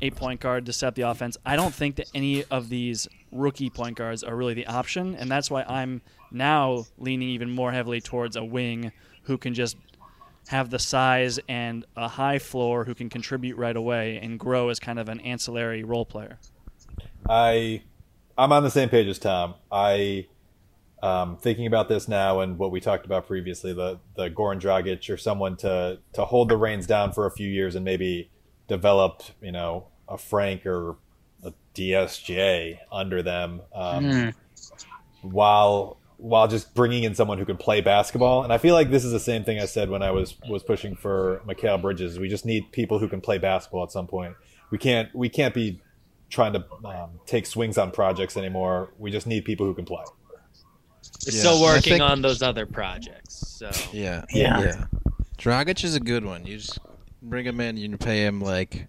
[0.00, 1.36] a point guard to set the offense.
[1.44, 5.30] I don't think that any of these rookie point guards are really the option, and
[5.30, 8.92] that's why I'm now leaning even more heavily towards a wing
[9.24, 9.76] who can just
[10.48, 14.80] have the size and a high floor who can contribute right away and grow as
[14.80, 16.38] kind of an ancillary role player.
[17.28, 17.82] I
[18.38, 19.56] I'm on the same page as Tom.
[19.70, 20.28] I
[21.02, 25.08] um, thinking about this now and what we talked about previously, the the Goran Dragic
[25.12, 28.30] or someone to to hold the reins down for a few years and maybe
[28.66, 30.96] develop, you know, a Frank or
[31.44, 34.34] a DSJ under them, um, Mm.
[35.22, 38.42] while while just bringing in someone who can play basketball.
[38.42, 40.62] And I feel like this is the same thing I said when I was was
[40.64, 42.18] pushing for Mikal Bridges.
[42.18, 44.34] We just need people who can play basketball at some point.
[44.70, 45.80] We can't we can't be
[46.28, 48.92] trying to um, take swings on projects anymore.
[48.98, 50.02] We just need people who can play.
[51.26, 51.40] We're Yeah.
[51.40, 53.34] still working think- on those other projects.
[53.58, 54.60] So Yeah, Yeah.
[54.60, 54.84] yeah.
[55.38, 56.46] Dragic is a good one.
[56.46, 56.78] You just
[57.22, 58.86] bring him in, you pay him like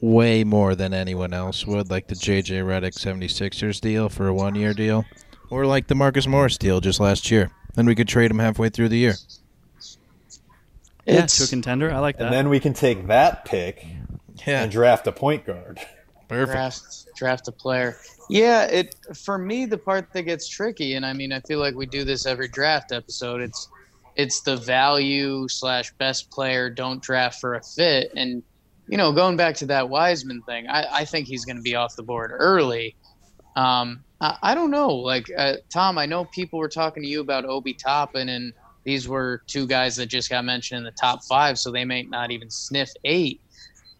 [0.00, 4.74] way more than anyone else would, like the JJ Redick 76ers deal for a one-year
[4.74, 5.04] deal,
[5.50, 7.50] or like the Marcus Morris deal just last year.
[7.74, 9.14] Then we could trade him halfway through the year.
[11.06, 11.92] Yeah, to a contender.
[11.92, 12.24] I like that.
[12.26, 13.86] And then we can take that pick
[14.46, 15.80] Yeah, and draft a point guard.
[16.28, 16.52] perfect.
[16.52, 16.82] draft
[17.16, 17.96] draft a player.
[18.28, 21.74] Yeah, it for me the part that gets tricky, and I mean I feel like
[21.74, 23.40] we do this every draft episode.
[23.40, 23.68] It's
[24.16, 28.42] it's the value slash best player don't draft for a fit, and
[28.88, 31.76] you know going back to that Wiseman thing, I, I think he's going to be
[31.76, 32.96] off the board early.
[33.54, 37.20] Um, I, I don't know, like uh, Tom, I know people were talking to you
[37.20, 41.20] about Obi Toppin, and these were two guys that just got mentioned in the top
[41.28, 43.40] five, so they may not even sniff eight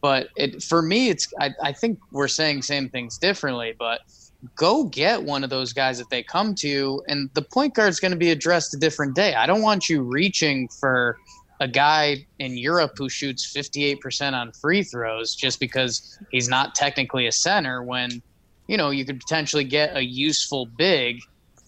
[0.01, 4.01] but it for me it's I, I think we're saying same things differently but
[4.55, 7.89] go get one of those guys if they come to you and the point guard
[7.89, 9.35] is going to be addressed a different day.
[9.35, 11.17] I don't want you reaching for
[11.59, 17.27] a guy in europe who shoots 58% on free throws just because he's not technically
[17.27, 18.23] a center when
[18.67, 21.19] you know you could potentially get a useful big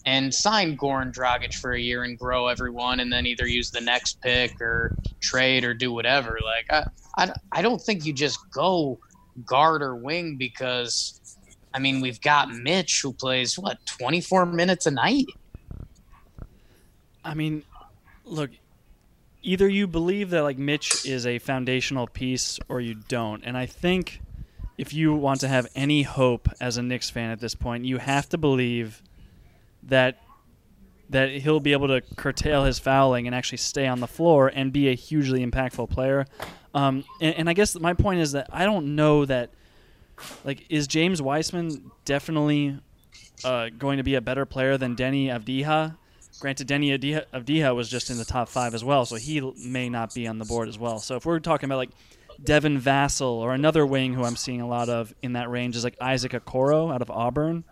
[0.08, 3.82] and sign Goran Dragic for a year and grow everyone, and then either use the
[3.82, 6.38] next pick or trade or do whatever.
[6.42, 6.86] Like I,
[7.18, 8.98] I, I don't think you just go
[9.44, 11.36] guard or wing because,
[11.74, 15.26] I mean, we've got Mitch who plays what 24 minutes a night.
[17.22, 17.64] I mean,
[18.24, 18.50] look,
[19.42, 23.44] either you believe that like Mitch is a foundational piece or you don't.
[23.44, 24.22] And I think
[24.78, 27.98] if you want to have any hope as a Knicks fan at this point, you
[27.98, 29.02] have to believe
[29.88, 30.18] that
[31.10, 34.72] that he'll be able to curtail his fouling and actually stay on the floor and
[34.72, 36.26] be a hugely impactful player.
[36.74, 39.50] Um, and, and I guess my point is that I don't know that
[40.44, 42.78] like is James Wiseman definitely
[43.44, 45.96] uh, going to be a better player than Deni Avdija?
[46.40, 50.14] Granted, Deni Avdija was just in the top five as well, so he may not
[50.14, 50.98] be on the board as well.
[50.98, 51.90] So if we're talking about like
[52.42, 55.82] Devin Vassell or another wing who I'm seeing a lot of in that range is
[55.82, 57.64] like Isaac Okoro out of Auburn.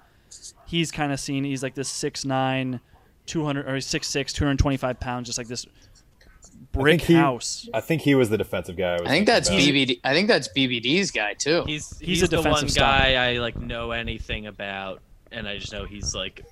[0.67, 1.45] He's kind of seen.
[1.45, 2.81] He's like this 6'9",
[3.27, 5.67] 200 or 6'6", 225 pounds, just like this
[6.73, 7.69] brick he- house.
[7.73, 8.91] I think he was the defensive guy.
[8.97, 9.61] I, was I think that's about.
[9.61, 10.01] BBD.
[10.05, 11.65] I think that's BBD's guy too.
[11.67, 13.03] He's He's he's, a the one defensive stopper.
[13.03, 15.03] guy I like know anything about,
[15.33, 16.45] and I just know he's like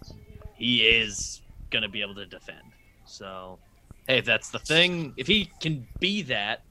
[0.54, 2.58] he is gonna be able to defend.
[3.06, 3.58] So,
[4.08, 6.62] hey, if that's the thing, if he can be that,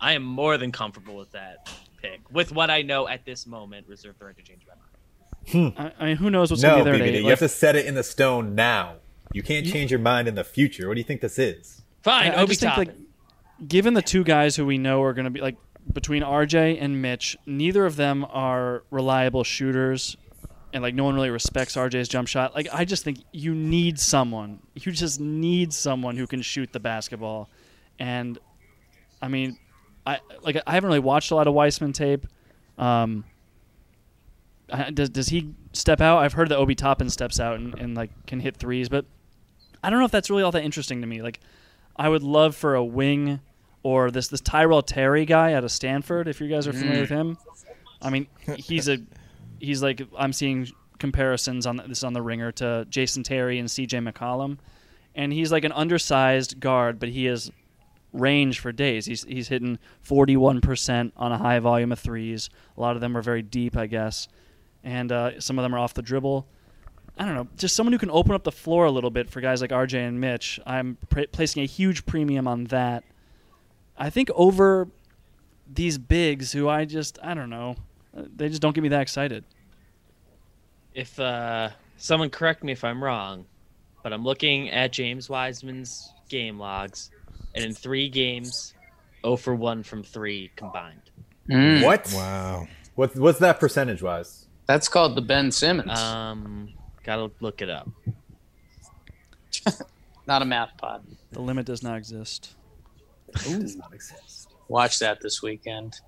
[0.00, 1.68] I am more than comfortable with that
[2.00, 2.20] pick.
[2.30, 4.85] With what I know at this moment, reserve the right to change my mind.
[5.54, 7.06] I, I mean, who knows what's No, going to be there?
[7.06, 7.22] BBD, at eight?
[7.24, 8.94] you have to set it in the stone now.
[9.32, 10.88] You can't change your mind in the future.
[10.88, 11.82] What do you think this is?
[12.02, 12.94] Fine, I, I Obi just think like
[13.66, 15.56] given the two guys who we know are going to be like
[15.92, 20.16] between RJ and Mitch, neither of them are reliable shooters,
[20.72, 22.54] and like no one really respects RJ's jump shot.
[22.54, 24.60] Like I just think you need someone.
[24.74, 27.48] You just need someone who can shoot the basketball,
[27.98, 28.38] and
[29.20, 29.58] I mean,
[30.06, 32.26] I like I haven't really watched a lot of Wiseman tape.
[32.78, 33.24] Um,
[34.70, 36.18] I- does does he step out?
[36.18, 39.04] I've heard that Obi Toppin steps out and, and like can hit threes, but
[39.82, 41.22] I don't know if that's really all that interesting to me.
[41.22, 41.40] Like,
[41.96, 43.40] I would love for a wing
[43.82, 46.28] or this this Tyrell Terry guy out of Stanford.
[46.28, 47.16] If you guys are familiar with mm.
[47.16, 47.38] him,
[48.02, 48.26] I mean,
[48.56, 48.98] he's a
[49.60, 53.98] he's like I'm seeing comparisons on this on the ringer to Jason Terry and C.J.
[53.98, 54.58] McCollum,
[55.14, 57.50] and he's like an undersized guard, but he has
[58.12, 59.06] range for days.
[59.06, 62.50] He's he's hitting 41% on a high volume of threes.
[62.76, 64.28] A lot of them are very deep, I guess,
[64.86, 66.46] and uh, some of them are off the dribble.
[67.18, 69.40] I don't know, just someone who can open up the floor a little bit for
[69.40, 70.60] guys like RJ and Mitch.
[70.64, 73.04] I'm pr- placing a huge premium on that.
[73.98, 74.88] I think over
[75.70, 77.76] these bigs who I just I don't know,
[78.16, 79.44] uh, they just don't get me that excited.
[80.94, 83.44] if uh, someone correct me if I'm wrong,
[84.02, 87.10] but I'm looking at James Wiseman's game logs,
[87.54, 88.74] and in three games,
[89.22, 91.00] 0 for 1 from three combined.
[91.50, 91.82] Mm.
[91.82, 92.12] What?
[92.14, 92.68] Wow.
[92.94, 93.16] What?
[93.16, 94.45] What's that percentage wise?
[94.66, 96.72] That's called the Ben Simmons, Um,
[97.04, 97.88] gotta look it up.
[100.26, 101.06] not a math pod.
[101.32, 102.54] The limit does not exist.
[103.32, 104.50] Does not exist.
[104.68, 106.00] Watch that this weekend.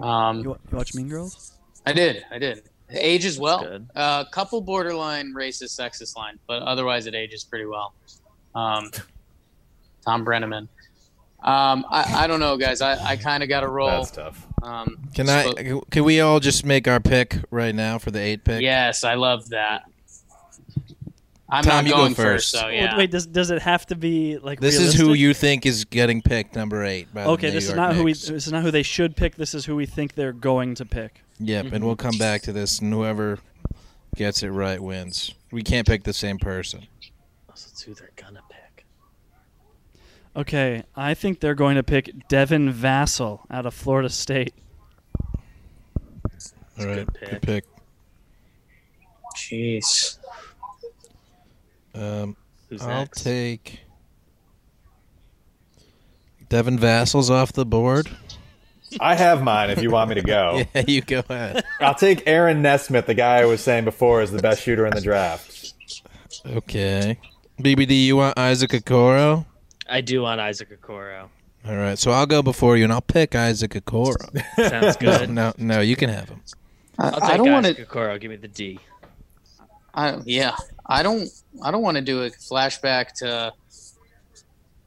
[0.00, 1.58] Um, You, you watch Mean Girls?
[1.84, 2.24] I did.
[2.30, 2.58] I did.
[2.88, 3.64] It ages well.
[3.64, 7.94] A uh, couple borderline racist, sexist line, but otherwise it ages pretty well.
[8.54, 8.90] Um,
[10.04, 10.68] Tom Brennaman.
[11.44, 12.80] Um, I, I don't know, guys.
[12.80, 13.88] I, I kind of got to roll.
[13.90, 14.46] That's tough.
[14.62, 15.42] Um, Can I?
[15.44, 18.62] so- Can we all just make our pick right now for the eight pick?
[18.62, 19.82] yes, I love that.
[21.48, 22.50] I'm Tom, not you go going first.
[22.50, 22.96] so Wait, yeah.
[22.96, 25.20] Wait, does does it have to be like This is who realistic?
[25.20, 27.12] you think is getting picked number eight.
[27.12, 28.12] By Okay, the New this is York not who we.
[28.12, 28.26] Knicks.
[28.28, 29.34] This is not who they should pick.
[29.36, 31.20] This is who we think they're going to pick.
[31.40, 33.38] Yep, and we'll come back to this, and whoever
[34.16, 35.34] gets it right wins.
[35.50, 36.86] We can't pick the same person.
[37.48, 38.41] That's who they're gonna pick.
[40.34, 44.54] Okay, I think they're going to pick Devin Vassell out of Florida State.
[46.78, 47.30] All right, good pick.
[47.30, 47.64] good pick.
[49.36, 50.18] Jeez.
[51.94, 52.36] Um,
[52.70, 53.22] Who's I'll next?
[53.22, 53.80] take
[56.48, 58.08] Devin Vassell's off the board.
[59.00, 60.62] I have mine if you want me to go.
[60.74, 61.64] Yeah, you go ahead.
[61.80, 64.94] I'll take Aaron Nesmith, the guy I was saying before is the best shooter in
[64.94, 65.74] the draft.
[66.46, 67.18] Okay.
[67.60, 69.44] BBD, you want Isaac Okoro?
[69.92, 71.28] I do want Isaac Okoro.
[71.68, 74.16] All right, so I'll go before you, and I'll pick Isaac Okoro.
[74.68, 75.28] Sounds good.
[75.30, 76.40] no, no, you can have him.
[76.98, 77.94] I'll I don't want Isaac to.
[77.94, 78.18] Okoro.
[78.18, 78.80] Give me the D.
[79.94, 81.28] I, yeah, I don't.
[81.62, 83.52] I don't want to do a flashback to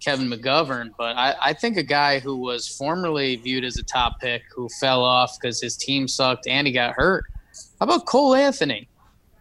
[0.04, 4.20] Kevin McGovern, but I, I think a guy who was formerly viewed as a top
[4.20, 7.26] pick who fell off because his team sucked and he got hurt.
[7.80, 8.88] How about Cole Anthony?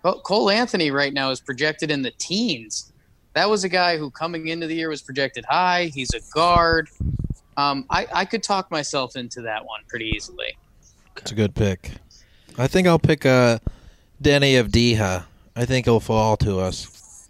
[0.02, 2.92] Well, Cole Anthony right now is projected in the teens.
[3.34, 5.86] That was a guy who coming into the year was projected high.
[5.86, 6.88] He's a guard.
[7.56, 10.56] Um, I, I could talk myself into that one pretty easily.
[11.16, 11.92] It's a good pick.
[12.58, 13.58] I think I'll pick uh,
[14.22, 15.24] Deni Avdija.
[15.56, 17.28] I think he'll fall to us.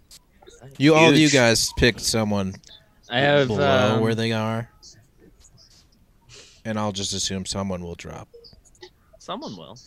[0.77, 2.55] You all of you guys picked someone
[3.09, 4.69] I have below um, where they are,
[6.65, 8.27] and I'll just assume someone will drop.
[9.19, 9.77] someone will.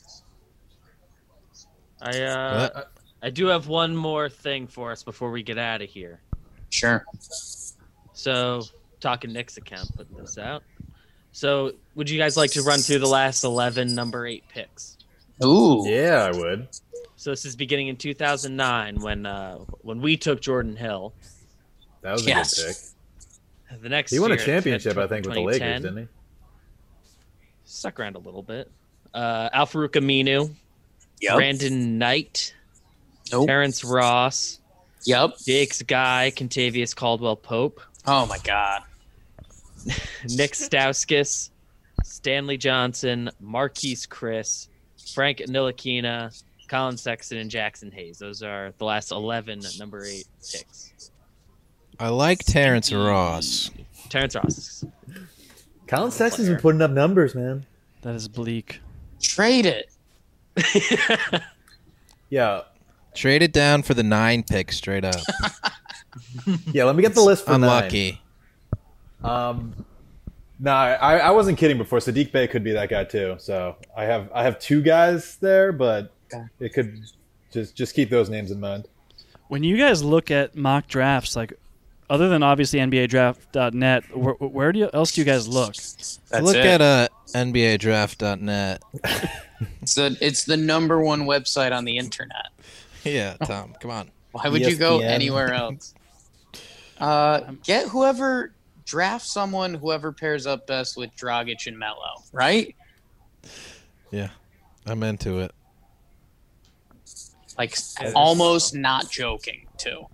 [2.00, 2.84] I uh,
[3.22, 6.20] I do have one more thing for us before we get out of here.
[6.70, 7.04] Sure.
[8.12, 8.62] So,
[9.00, 10.62] talking Knicks account, putting this out.
[11.32, 14.98] So, would you guys like to run through the last 11 number 8 picks?
[15.44, 15.84] Ooh.
[15.86, 16.68] Yeah, I would.
[17.16, 21.12] So, this is beginning in 2009 when uh, when we took Jordan Hill.
[22.02, 22.54] That was a Yes.
[22.62, 22.74] good
[23.70, 23.82] pick.
[23.82, 26.08] The next He won a championship, at I think, with the Lakers, didn't he?
[27.64, 28.70] Stuck around a little bit.
[29.12, 30.50] Uh, Al-Farouq Aminu,
[31.20, 31.34] Yep.
[31.34, 32.54] Brandon Knight,
[33.32, 33.46] Nope.
[33.46, 34.60] Terrence Ross,
[35.04, 35.38] Yep.
[35.46, 38.82] Jake's Guy, Kentavious Caldwell Pope, Oh my God.
[40.28, 41.50] Nick Stauskas,
[42.02, 44.68] Stanley Johnson, Marquese Chriss,
[45.14, 48.18] Frank Ntilikina, Collin Sexton, and Jaxson Hayes.
[48.18, 51.10] Those are the last 11 number 8 picks.
[52.00, 53.70] I like Terrence Ross.
[54.10, 54.84] Terrence Ross.
[55.86, 57.64] Collin Sexton's been putting up numbers, man.
[58.02, 58.80] That is bleak.
[59.20, 61.42] Trade it.
[62.30, 62.62] Yeah,
[63.18, 65.16] Trade it down for the nine pick straight up.
[66.72, 66.84] yeah.
[66.84, 68.20] Let me get the list for Unlucky.
[69.24, 69.48] nine.
[69.48, 69.86] Um,
[70.60, 71.98] no, I, I wasn't kidding before.
[71.98, 73.34] Saddiq Bey could be that guy too.
[73.40, 76.12] So I have I have two guys there, but
[76.60, 77.02] it could
[77.52, 78.86] just just keep those names in mind.
[79.48, 81.54] When you guys look at mock drafts, like
[82.08, 85.74] other than obviously NBADraft.net, where, where do you, else do you guys look?
[85.74, 86.64] That's Look it.
[86.64, 88.82] at uh, NBADraft.net.
[89.82, 92.52] It's the, it's the number one website on the internet.
[93.04, 94.10] Yeah, Tom, come on.
[94.32, 95.94] Why would you go anywhere else?
[97.00, 98.52] Uh, get whoever
[98.84, 102.74] draft someone whoever pairs up best with Dragic and Mello, right?
[104.10, 104.30] Yeah,
[104.84, 105.52] I'm into it.
[107.56, 107.76] Like
[108.16, 110.06] almost not joking too.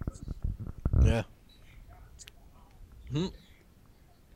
[1.03, 1.23] Yeah.
[3.11, 3.27] Hmm.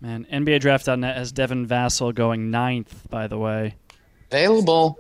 [0.01, 3.75] Man, NBA NBADraft.net has Devin Vassell going ninth, by the way.
[4.31, 4.99] Available.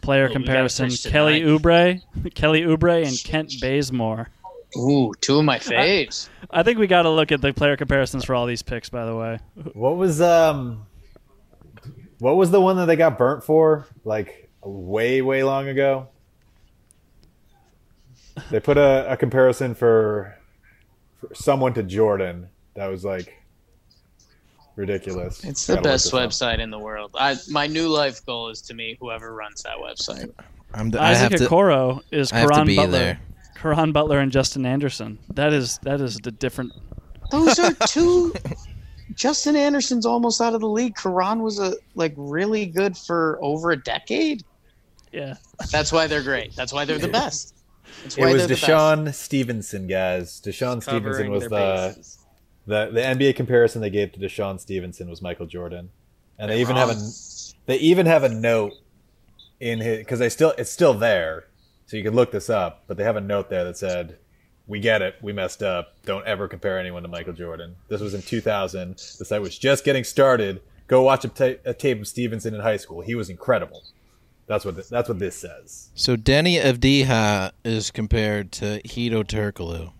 [0.00, 1.62] Player Oh, comparison: Kelly ninth.
[1.62, 2.02] Oubre,
[2.34, 4.28] Kelly Oubre, and Kent Bazemore.
[4.76, 6.28] Ooh, two of my faves.
[6.50, 8.88] I think we got to look at the player comparisons for all these picks.
[8.88, 9.38] By the way,
[9.74, 10.86] What was um,
[12.18, 13.86] what was the one that they got burnt for?
[14.04, 16.08] Like way way long ago.
[18.50, 20.38] They put a, a comparison for,
[21.18, 23.37] for someone to Jordan that was like
[24.78, 25.44] ridiculous.
[25.44, 26.30] It's the best this up.
[26.30, 27.10] website in the world.
[27.18, 30.32] I my new life goal is to meet whoever runs that website.
[30.72, 30.92] I'm.
[30.98, 31.46] I have Isaac to.
[31.48, 32.86] Okoro is I Caron Butler.
[32.86, 33.20] there.
[33.56, 35.18] Caron Butler and Justin Anderson.
[35.34, 36.72] That is that is the different.
[37.30, 38.32] Those are two.
[39.14, 40.94] Justin Anderson's almost out of the league.
[40.94, 44.44] Caron was a like really good for over a decade.
[45.12, 45.36] Yeah,
[45.72, 46.54] That's why they're great.
[46.54, 47.54] That's why they're the best.
[48.02, 48.64] That's It why was they're the best.
[48.66, 50.42] DeShawn Stevenson, guys.
[50.44, 51.48] DeShawn Stevenson was the,
[51.96, 52.17] bases.
[52.68, 55.88] The the NBA comparison they gave to DeShawn Stevenson was Michael Jordan,
[56.38, 56.96] and they even have a
[57.66, 58.74] they even have a note
[59.58, 61.46] in his because they still it's still there,
[61.86, 62.84] so you can look this up.
[62.86, 64.18] But they have a note there that said,
[64.66, 65.94] "We get it, we messed up.
[66.04, 68.96] Don't ever compare anyone to Michael Jordan." This was in 2000.
[69.18, 70.60] The site was just getting started.
[70.88, 73.00] Go watch a, ta- a tape of Stevenson in high school.
[73.00, 73.82] He was incredible.
[74.46, 75.88] That's what th- that's what this says.
[75.94, 79.92] So Deni Avdija is compared to Hedo Turkoglu.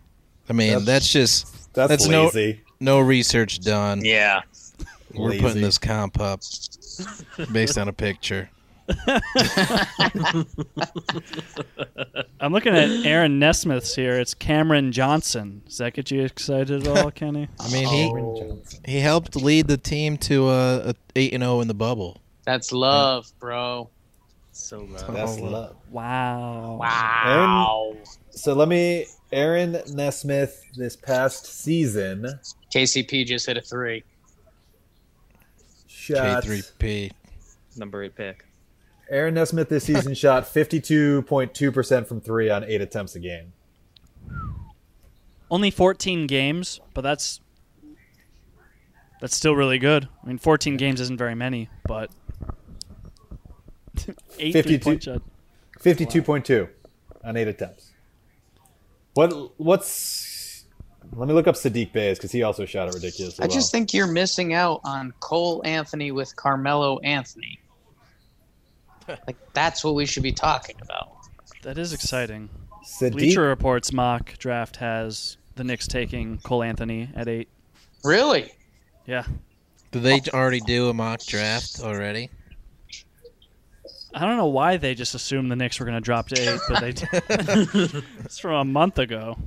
[0.49, 2.63] I mean, That's- that's, just That's, That's no- lazy.
[2.81, 4.05] No research done.
[4.05, 4.41] Yeah.
[5.15, 5.43] We're Lazy.
[5.43, 6.41] putting this comp up
[7.53, 8.51] based on a picture.
[12.41, 14.19] I'm looking at Aaron Nesmith's here.
[14.19, 15.63] It's Cameron Johnson.
[15.67, 17.49] Does that get you excited at all, Kenny?
[17.61, 18.59] I mean, he Oh.
[18.85, 22.21] he helped lead the team to a, a eight and zero in the bubble.
[22.45, 23.91] That's love, bro.
[24.53, 25.13] So low.
[25.13, 25.43] That's Oh.
[25.43, 25.77] love.
[25.91, 26.77] Wow.
[26.81, 27.97] Wow.
[28.31, 32.39] So let me, Aaron Nesmith, this past season,
[32.73, 34.05] KCP just hit a three.
[35.87, 36.45] shot.
[36.45, 37.13] K3P.
[37.77, 38.45] Number eight pick.
[39.11, 43.53] Aaron Nesmith this season shot 52.2% from three on eight attempts a game.
[45.51, 47.41] Only 14 games, but that's
[49.21, 50.09] that's still really good.
[50.23, 52.11] I mean, 14 games isn't very many, but
[54.39, 54.63] eight 52.
[54.63, 55.23] three-point shot.
[55.81, 56.69] 52.2
[57.25, 57.93] on eight attempts.
[59.15, 59.89] What what's
[61.17, 63.45] let me look up Saddiq Bey's because he also shot it ridiculously.
[63.45, 67.61] I just think you're missing out on Cole Anthony with Carmelo Anthony.
[69.27, 71.09] Like that's what we should be talking about.
[71.63, 72.51] That is exciting.
[72.85, 77.49] Saddiq, Bleacher Report's mock draft has the Knicks taking Cole Anthony at eight.
[78.05, 78.53] Really?
[79.07, 79.25] Yeah,
[79.93, 82.29] Did they already do a mock draft already?
[84.15, 86.61] I don't know why they just assumed the Knicks were going to drop to eight,
[86.69, 86.93] but they
[87.93, 88.05] did.
[88.25, 89.39] it's from a month ago.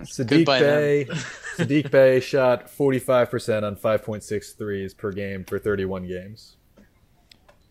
[0.00, 1.06] Saddiq Bey,
[1.56, 6.56] Saddiq Bey shot 45% on 5.6 threes per game for 31 games.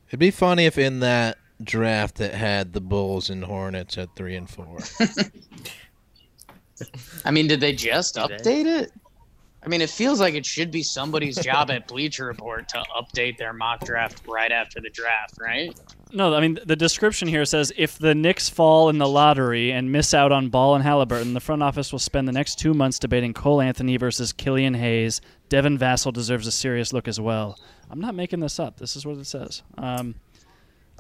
[0.10, 4.36] It'd be funny if in that draft it had the Bulls and Hornets at three
[4.36, 4.80] and four.
[7.26, 8.36] I mean, did they just Do they?
[8.36, 8.92] update it?
[9.64, 13.38] I mean, it feels like it should be somebody's job at Bleacher Report to update
[13.38, 15.78] their mock draft right after the draft, right?
[16.14, 19.92] No, I mean the description here says if the Knicks fall in the lottery and
[19.92, 23.00] miss out on Ball and Haliburton, the front office will spend the next two months
[23.00, 25.22] debating Cole Anthony versus Kilian Hayes.
[25.48, 27.58] Devin Vassell deserves a serious look as well.
[27.90, 28.78] I'm not making this up.
[28.78, 29.62] This is what it says.
[29.78, 30.16] Um,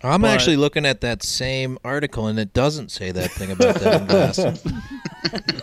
[0.03, 3.79] I'm But- actually looking at that same article, and it doesn't say that thing about
[3.79, 4.81] Devin Vassell.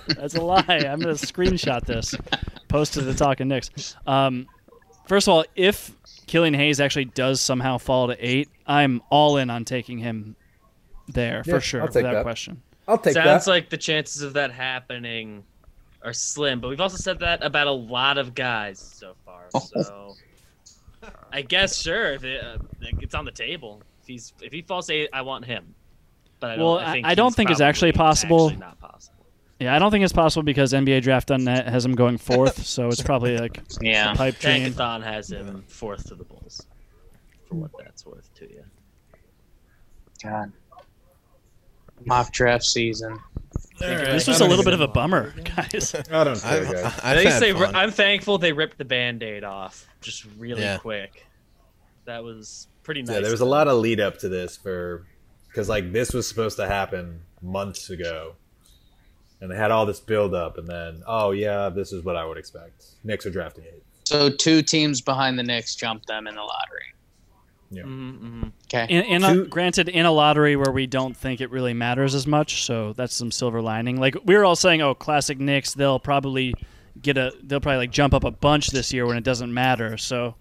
[0.17, 0.65] That's a lie.
[0.69, 2.15] I'm going to screenshot this,
[2.69, 3.97] post to the Talking Knicks.
[4.07, 4.47] Um,
[5.07, 5.91] first of all, if
[6.27, 10.37] Kilian Hayes actually does somehow fall to eight, I'm all in on taking him
[11.09, 12.23] there Yeah, for sure, I'll take without that.
[12.23, 12.63] question.
[12.87, 13.31] I'll take Sounds that.
[13.43, 15.43] Sounds like the chances of that happening
[16.03, 19.47] are slim, but we've also said that about a lot of guys so far.
[19.83, 20.15] So
[21.33, 22.59] I guess sure, if it, uh,
[23.01, 23.83] it's on the table.
[24.09, 25.75] If he's if he falls to eight, I want him.
[26.41, 28.47] But I don't, Well, I, think I- I don't think it's actually possible.
[28.47, 29.27] actually not possible.
[29.61, 33.03] Yeah, I don't think it's possible because NBA Draft.net has him going fourth, so it's
[33.03, 34.13] probably like Yeah.
[34.13, 34.73] a pipe dream.
[34.73, 36.67] Tankathon has him fourth to the Bulls.
[37.49, 38.65] For what that's worth to you.
[40.23, 40.53] God.
[42.07, 43.19] Mock draft season.
[43.79, 45.95] This was a little bit of a bummer, guys.
[45.95, 46.75] I don't I, care, guys.
[46.75, 47.75] I, At I've least had they, fun.
[47.77, 50.79] I'm thankful they ripped the band-aid off just really Yeah.
[50.79, 51.27] quick.
[52.05, 53.17] That was pretty nice.
[53.17, 55.05] Yeah, there was a lot of lead up to this for
[55.49, 58.33] because like this was supposed to happen months ago,
[59.43, 62.25] and they had all this build up, and then oh yeah, this is what I
[62.25, 62.87] would expect.
[63.05, 63.83] Knicks are drafting eight.
[64.05, 66.95] So two teams behind the Knicks jumped them in the lottery.
[67.71, 68.53] Mhm, mhm.
[68.65, 68.87] Okay.
[68.89, 72.27] In, in a, granted, in a lottery where we don't think it really matters as
[72.27, 74.01] much, so that's some silver lining.
[74.01, 76.55] Like we were all saying, oh, classic Knicks, they'll probably
[77.03, 79.99] get a, they'll probably like jump up a bunch this year when it doesn't matter.
[79.99, 80.37] So,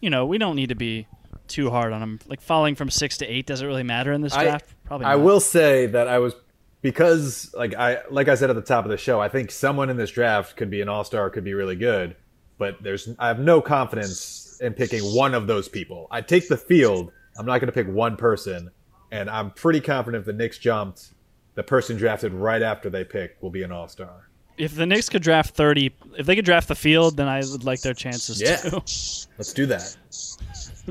[0.00, 1.06] you know, we don't need to be
[1.48, 2.20] too hard on them.
[2.26, 4.74] Like falling from six to eight doesn't really matter in this I- draft.
[4.84, 5.06] probably.
[5.06, 6.34] I will say that I was
[6.82, 9.90] because like I like I said at the top of the show, I think someone
[9.90, 12.16] in this draft could be an all star, could be really good,
[12.58, 16.06] but there's I have no confidence in picking one of those people.
[16.10, 17.10] I take the field.
[17.38, 18.70] I'm not going to pick one person,
[19.10, 21.12] and I'm pretty confident if the Knicks jumped,
[21.54, 24.28] the person drafted right after they pick will be an all star.
[24.56, 27.64] If the Knicks could draft thirty, if they could draft the field, then I would
[27.64, 28.56] like their chances Yeah.
[28.56, 28.76] too.
[28.76, 29.96] Let's do that.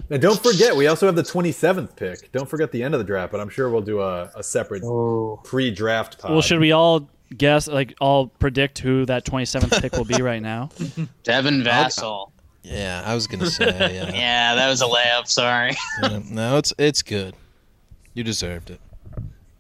[0.10, 2.32] And don't forget, we also have the 27th pick.
[2.32, 4.84] Don't forget the end of the draft, but I'm sure we'll do a, a separate
[5.44, 6.32] pre-draft pod.
[6.32, 10.42] Well, should we all guess, like, all predict who that 27th pick will be right
[10.42, 10.70] now?
[11.24, 12.32] Devin Vassell.
[12.64, 13.66] yeah, I was gonna say.
[13.94, 14.12] Yeah.
[14.14, 15.28] Yeah, that was a layup.
[15.28, 15.76] Sorry.
[16.02, 17.36] Yeah, no, it's it's good.
[18.14, 18.80] You deserved it.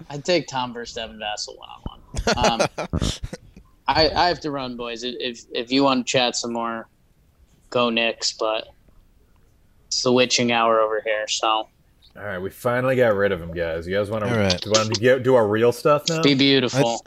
[0.09, 2.61] I'd take Tom versus Devin Vassell one on one.
[2.61, 2.67] Um,
[3.87, 5.03] I I have to run, boys.
[5.03, 6.87] If if you want to chat some more,
[7.69, 8.31] go Knicks.
[8.31, 8.67] But
[9.93, 11.69] it's the witching hour over here, so All
[12.15, 13.87] right, we finally got rid of him, guys.
[13.87, 14.65] You guys want to All right.
[14.67, 16.21] want to get, do our real stuff now?
[16.21, 17.05] be beautiful.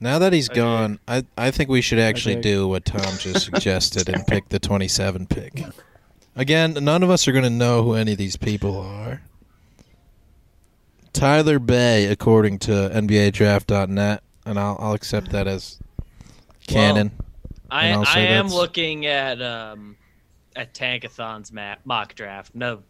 [0.00, 2.42] Now that he's gone, I I think we should actually dig.
[2.42, 5.62] do what Tom just suggested and pick the 27 pick.
[6.36, 9.22] Again, none of us are going to know who any of these people are.
[11.12, 15.78] Tyler Bey, according to NBADraft.net, and I'll I'll accept that as
[16.66, 17.12] canon.
[17.70, 19.96] I I am looking at um
[20.56, 22.54] at Tankathon's map, mock draft.
[22.54, 22.82] No,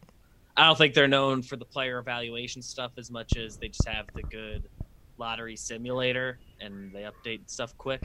[0.57, 3.89] I don't think they're known for the player evaluation stuff as much as they just
[3.89, 4.69] have the good
[5.19, 8.03] lottery simulator and they update stuff quick.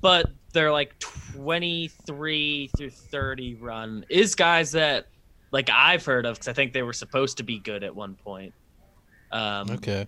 [0.00, 5.06] But they're like 23 through 30 run is guys that
[5.50, 8.14] like I've heard of because I think they were supposed to be good at one
[8.14, 8.54] point.
[9.30, 10.06] Um, okay.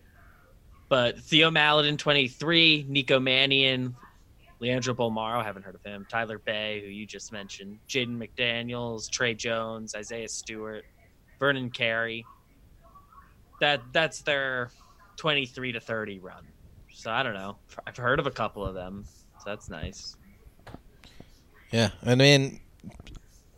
[0.89, 3.97] but Theo Maledon 23, Nico Mannion
[4.59, 6.07] Leandro Bolmaro, I haven't heard of him.
[6.09, 7.79] Tyler Bey, who you just mentioned.
[7.89, 10.85] Jaden McDaniels, Tre Jones, Isaiah Stewart,
[11.39, 12.25] Vernon Carey.
[13.61, 14.71] That that's their
[15.17, 16.45] 23 to 30 run.
[16.93, 17.57] So I don't know.
[17.87, 19.05] I've heard of a couple of them.
[19.39, 20.17] So that's nice.
[21.71, 22.61] Yeah, I mean,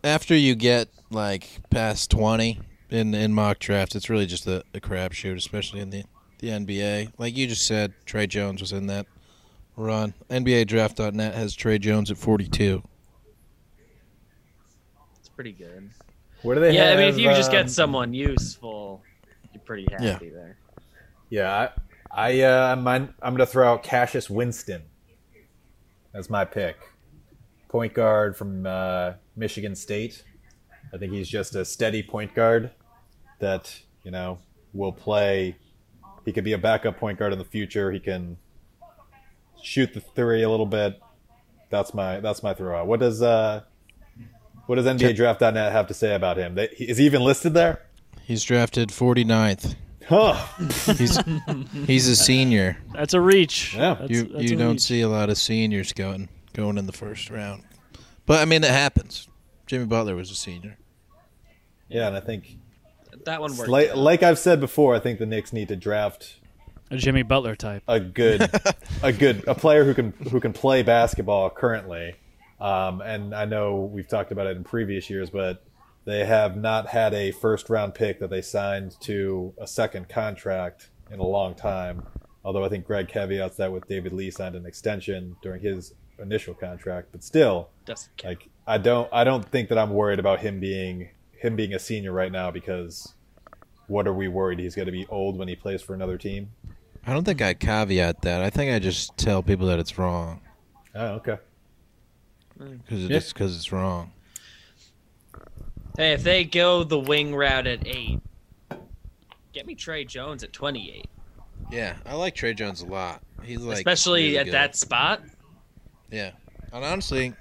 [0.03, 2.59] after you get like past twenty
[2.91, 6.05] in in mock draft, it's really just a, a crapshoot, especially in the
[6.39, 7.13] the NBA.
[7.19, 9.07] Like you just said, Tre Jones was in that
[9.79, 10.15] run.
[10.29, 12.83] NBA Draft.net has Tre Jones at forty two.
[15.19, 15.91] It's pretty good.
[16.43, 16.99] Where do they yeah, have?
[16.99, 19.03] I mean, if you just um, get someone useful,
[19.53, 20.57] you're pretty happy there.
[21.31, 21.71] Yeah,
[22.13, 24.83] I, I uh, I'm, I'm going to throw out Cassius Winston
[26.15, 26.77] as my pick.
[27.69, 30.25] Point guard from uh, Michigan State.
[30.93, 32.71] I think he's just a steady point guard
[33.41, 34.39] that you know
[34.73, 35.57] will play.
[36.25, 37.93] He could be a backup point guard in the future.
[37.93, 38.39] He can
[39.63, 41.01] shoot the three a little bit.
[41.71, 42.87] That's my that's my throw out.
[42.87, 43.63] What does uh,
[44.67, 46.55] what does NBA Draft.net have to say about him?
[46.55, 47.83] They, is he even listed there?
[48.23, 49.75] He's drafted 49th.
[50.07, 50.35] Huh.
[50.97, 51.19] He's
[51.87, 52.79] he's a senior.
[52.95, 53.75] That's a reach.
[53.75, 53.95] Yeah.
[53.95, 54.81] That's- you that's you don't reach.
[54.81, 57.63] see a lot of seniors going going in the first round.
[58.25, 59.29] But I mean, it happens.
[59.67, 60.79] Jimmy Butler was a senior.
[61.91, 62.57] Yeah, and I think
[63.27, 63.69] That one worked.
[63.71, 66.37] like, like I've said before, I think the Knicks need to draft
[66.91, 67.83] a Jimmy Butler type.
[67.89, 68.51] a good
[69.03, 72.15] a good a player who can who can play basketball currently.
[72.61, 75.63] Um, and I know we've talked about it in previous years, but
[76.05, 80.91] they have not had a first round pick that they signed to a second contract
[81.11, 82.03] in a long time.
[82.45, 86.55] Although I think Greg caveats that with David Lee signed an extension during his initial
[86.55, 87.69] contract, but still,
[88.25, 91.79] like I don't I don't think that I'm worried about him being him being a
[91.79, 93.15] senior right now because
[93.87, 96.51] what are we worried he's going to be old when he plays for another team?
[97.07, 98.43] I don't think I caveat that.
[98.43, 100.41] I think I just tell people that it's wrong
[100.95, 101.39] Oh, okay.
[102.59, 103.17] because Yeah.
[103.17, 104.13] it's because it's wrong.
[105.97, 108.21] Hey, if they go the wing route at eight,
[109.53, 111.07] get me Tre Jones at 28.
[111.71, 113.21] Yeah, I like Tre Jones a lot.
[113.43, 114.55] He's like Especially really at good.
[114.55, 115.23] that spot.
[116.11, 116.31] Yeah,
[116.73, 117.35] and honestly,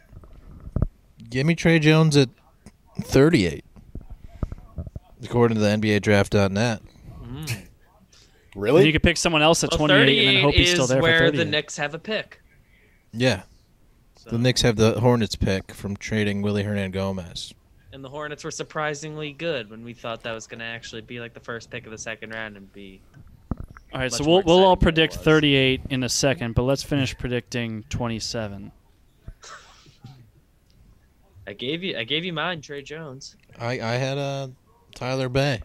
[1.30, 2.30] give me Tre Jones at
[3.02, 3.64] 38,
[5.24, 6.82] according to the NBA Draft.net.
[8.58, 8.86] Really?
[8.88, 10.88] You could pick someone else at Well, 28 and 38 then hope he's is still
[10.88, 11.38] there for where 38.
[11.38, 12.42] the Knicks have a pick.
[13.14, 13.44] Yeah,
[14.16, 14.32] So.
[14.32, 17.54] the Knicks have the Hornets pick from trading Willie Hernangomez.
[17.94, 21.20] And the Hornets were surprisingly good when we thought that was going to actually be
[21.20, 23.02] like the first pick of the second round and be.
[23.94, 26.64] all right, so we'll we'll all exciting than it predict 38 in a second, but
[26.64, 28.72] let's finish predicting 27.
[31.48, 33.38] I gave you, I gave you mine, Tre Jones.
[33.60, 34.48] I I had uh,
[34.94, 35.62] Tyler Bey.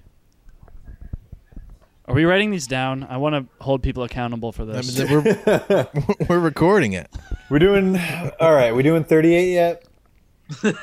[2.13, 3.05] Are we writing these down?
[3.05, 4.99] I want to hold people accountable for I this.
[4.99, 5.89] mean, we're
[6.29, 7.11] we're recording it.
[7.49, 7.99] We're doing
[8.39, 8.75] all right.
[8.75, 9.85] We doing thirty eight yet?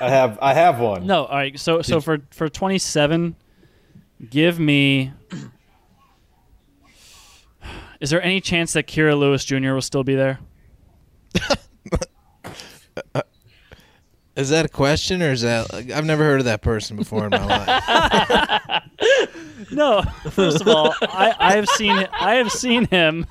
[0.02, 1.06] I have I have one.
[1.06, 1.60] No, all right.
[1.60, 3.36] So so for for 27,
[4.28, 5.14] give me.
[8.00, 9.74] Is there any chance that Kira Lewis Jr.
[9.74, 10.40] will still be there?
[13.16, 13.22] Uh,
[14.40, 15.74] Is that a question or is that?
[15.74, 18.84] I've never heard of that person before in my life.
[19.72, 20.02] No.
[20.32, 23.26] First of all, I, I have seen I have seen him.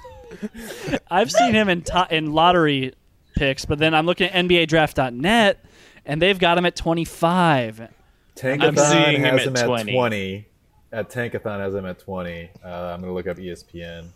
[1.10, 2.94] I've seen him in to, in lottery
[3.36, 5.64] picks, but then I'm looking at NBA NBADraft.net,
[6.04, 7.88] and they've got him at 25.
[8.36, 9.92] Tankathon I'm seeing him has at him at 20.
[9.92, 10.46] 20.
[10.92, 12.50] At Tankathon has him at 20.
[12.64, 14.08] Uh, I'm going to look up ESPN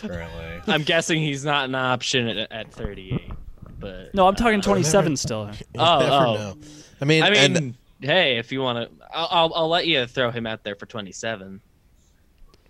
[0.00, 0.60] currently.
[0.66, 3.30] I'm guessing he's not an option at, at 38.
[3.78, 5.50] But No, I'm talking 27 still.
[5.78, 6.34] Oh, never oh.
[6.34, 6.56] know.
[7.00, 10.06] I mean, I mean, and, hey, if you want to, I'll, I'll I'll let you
[10.06, 11.60] throw him out there for 27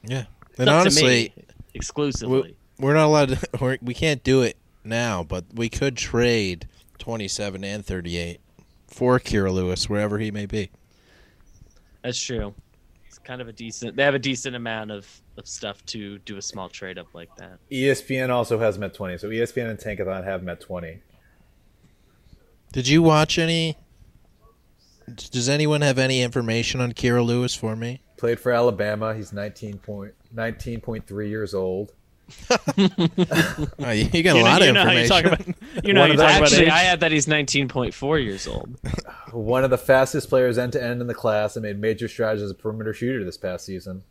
[0.07, 1.45] yeah, It's and up to honestly, me,
[1.75, 2.57] exclusively.
[2.79, 3.29] we're not allowed.
[3.31, 8.41] To, we're, we can't do it now, but we could trade 27 and 38
[8.87, 10.71] for Kira Lewis wherever he may be.
[12.03, 12.55] That's true.
[13.25, 13.97] It's kind of a decent.
[13.97, 15.09] They have a decent amount of,
[15.39, 17.59] of stuff to do a small trade up like that.
[17.72, 21.01] ESPN also has Met twenty, So ESPN and Tankathon have Met twenty.
[22.70, 23.79] Did you watch any?
[25.14, 28.03] Does anyone have any information on Kira Lewis for me?
[28.18, 29.14] Played for Alabama.
[29.14, 31.93] He's 19 point, 19.3 years old.
[33.79, 35.09] Oh, you you got a You know, lot you of know how you information.
[35.09, 35.85] talk about.
[35.85, 36.72] You know how you of the- talk about Actually, age.
[36.72, 38.79] I had that he's 19.4 years old.
[39.33, 42.41] One of the fastest players end to end in the class and made major strides
[42.43, 44.03] as a perimeter shooter this past season.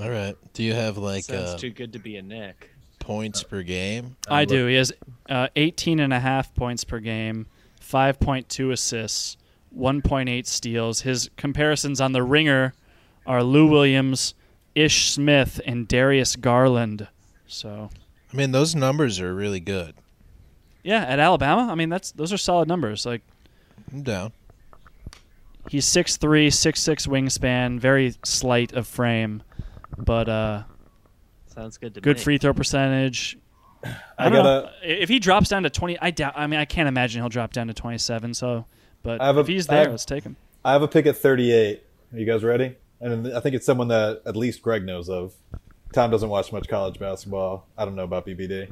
[0.00, 0.36] All right.
[0.54, 2.70] Do you have like Sounds uh, too good to be a Knick.
[2.98, 4.16] points per game?
[4.28, 4.66] I do.
[4.66, 4.92] He has
[5.28, 7.46] uh, 18 and a half points per game,
[7.82, 9.36] 5.2 assists,
[9.76, 11.02] 1.8 steals.
[11.02, 12.72] His comparisons on the ringer
[13.26, 14.34] are Lou Williams,
[14.84, 17.08] Ish Smith, and Darius Garland.
[17.46, 17.90] So
[18.32, 19.94] I mean, those numbers are really good.
[20.82, 23.04] Yeah, at Alabama, I mean that's those are solid numbers.
[23.04, 23.22] Like
[23.92, 24.32] I'm down.
[25.68, 29.42] he's 6'3", 6'6", wingspan, very slight of frame,
[29.98, 30.62] but uh,
[31.54, 32.22] Sounds good to good me.
[32.22, 33.36] free throw percentage.
[33.84, 34.42] I, I don't know.
[34.62, 36.34] gotta- If he drops down to twenty, I doubt.
[36.36, 38.34] I mean, I can't imagine he'll drop down to twenty-seven.
[38.34, 38.66] So,
[39.02, 40.36] but I have a- if he's I there, have- let's take him.
[40.64, 41.82] I have a pick at 38.
[42.12, 42.76] Are you guys ready?
[43.00, 45.32] And I think it's someone that at least Greg knows of.
[45.92, 47.66] Tom doesn't watch much college basketball.
[47.76, 48.68] I don't know about BBD.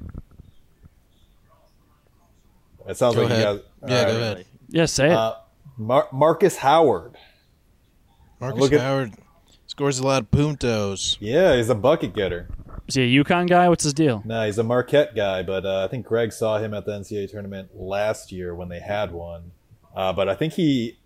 [2.86, 3.40] It sounds Go like ahead.
[3.56, 3.90] you guys.
[3.90, 4.46] Yeah, all go ahead.
[4.68, 5.12] Yeah, say it.
[5.12, 5.34] Uh,
[5.76, 7.16] Mar- Marcus Howard.
[8.40, 9.12] Marcus Look at- Howard
[9.66, 11.16] scores a lot of puntos.
[11.20, 12.48] Yeah, he's a bucket getter.
[12.86, 13.68] Is he a UConn guy?
[13.68, 14.22] What's his deal?
[14.24, 17.30] No, he's a Marquette guy, but uh, I think Greg saw him at the NCAA
[17.30, 19.52] tournament last year when they had one.
[19.94, 20.96] Uh, but I think he,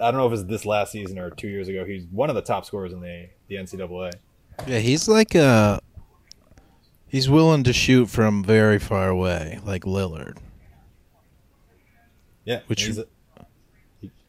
[0.00, 1.84] I, don't know if it's this last season or two years ago.
[1.84, 4.12] He's one of the top scorers in the the NCAA.
[4.66, 5.80] Yeah, he's like uh
[7.08, 10.36] he's willing to shoot from very far away, like Lillard,
[12.44, 13.06] Yeah, Which- he's a-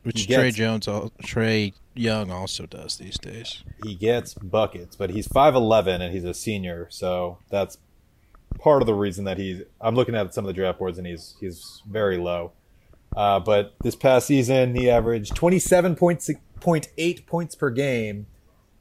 [0.03, 3.63] which He Tre Jones, Trae Young also does these days.
[3.83, 7.77] he gets buckets, but he's five eleven and he's a senior, so that's
[8.59, 9.61] part of the reason that he's.
[9.79, 12.51] I'm looking at some of the draft boards and he's he's very low.
[13.15, 18.27] Uh, but this past season, he averaged 27.8 points per game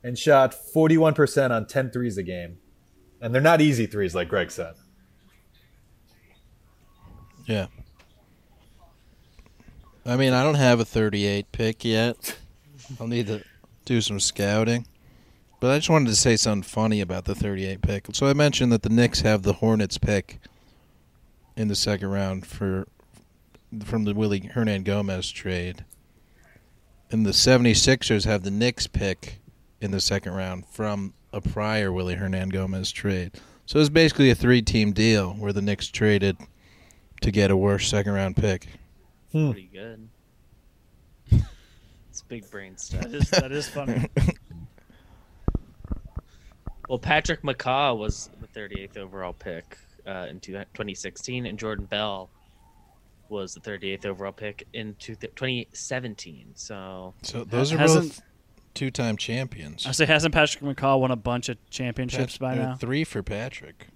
[0.02, 2.58] and shot 41% on 10 threes a game.
[3.20, 4.74] And they're not easy threes, like Greg said.
[7.46, 7.66] Yeah.
[10.06, 12.38] I mean, I don't have a 38 pick yet.
[12.98, 13.44] I'll need to
[13.84, 14.86] do some scouting.
[15.58, 18.06] But I just wanted to say something funny about the 38 pick.
[18.14, 20.38] So I mentioned that the Knicks have the Hornets pick
[21.54, 22.86] in the second round for
[23.84, 25.84] from the Willie Hernangomez trade.
[27.10, 29.40] And the 76ers have the Knicks pick
[29.80, 33.32] in the second round from a prior Willie Hernangomez trade.
[33.66, 36.36] So it's basically a three-team deal where the Knicks traded
[37.22, 38.66] to get a worse second round pick.
[39.30, 40.08] Pretty good.
[42.08, 43.02] It's big brain stuff.
[43.02, 44.08] That is, that is funny.
[46.88, 52.28] Well, Patrick McCaw was the 38th overall pick uh, in two- 2016, and Jordan Bell
[53.30, 56.52] was the 38th overall pick in 2017.
[56.54, 58.20] So So those are both
[58.74, 59.86] two-time champions.
[59.86, 62.74] I say, hasn't Patrick McCaw won a bunch of championships by Pat- uh, now?
[62.76, 63.88] Three for Patrick.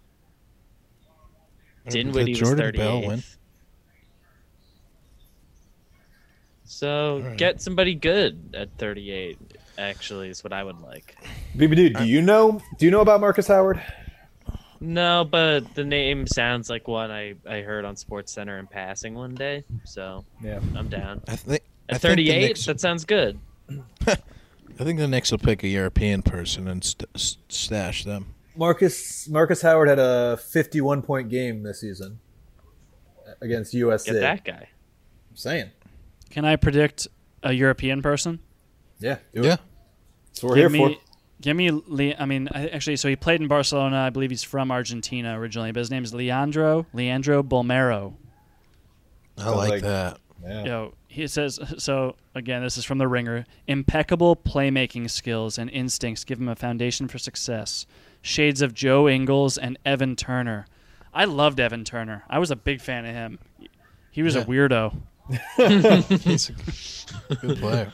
[1.89, 2.76] Dinwiddie did was Jordan 38th.
[2.76, 3.22] Bell win?
[6.64, 7.37] So Alright.
[7.37, 9.39] get somebody good at 38.
[9.76, 11.16] Actually, is what I would like.
[11.57, 12.61] BBD, do you know?
[12.78, 13.82] Do you know about Marcus Howard?
[14.85, 19.14] No, but the name sounds like one I, I heard on Sports Center in passing
[19.14, 19.64] one day.
[19.85, 20.61] So Yeah.
[20.76, 21.22] I'm down.
[21.26, 23.39] I think I At think 38, Knicks- that sounds good.
[24.07, 28.35] I think the Knicks will pick a European person and st- s- stash them.
[28.57, 32.18] Marcus Marcus Howard had a 51 point game this season
[33.41, 34.07] against USC.
[34.07, 34.68] Get that guy.
[35.30, 35.70] I'm saying.
[36.30, 37.09] Can I predict
[37.43, 38.41] a European person?
[39.01, 39.16] Yeah.
[39.35, 39.47] Do it.
[39.47, 39.57] Yeah.
[40.26, 40.89] That's what we're here give for.
[40.91, 41.01] me,
[41.45, 41.71] give me.
[41.71, 43.99] Le- I mean, actually, so he played in Barcelona.
[43.99, 48.15] I believe he's from Argentina originally, but his name is Leandro Leandro Bolmaro.
[49.39, 50.19] I like, like- that.
[50.43, 50.65] Yeah.
[50.65, 52.17] Yo, he says so.
[52.35, 53.47] Again, this is from the Ringer.
[53.67, 57.87] Impeccable playmaking skills and instincts give him a foundation for success.
[58.21, 60.67] Shades of Joe Ingles and Evan Turner.
[61.15, 62.25] I loved Evan Turner.
[62.29, 63.39] I was a big fan of him.
[64.11, 64.95] He was a weirdo.
[66.25, 66.51] He's
[67.31, 67.93] a good player.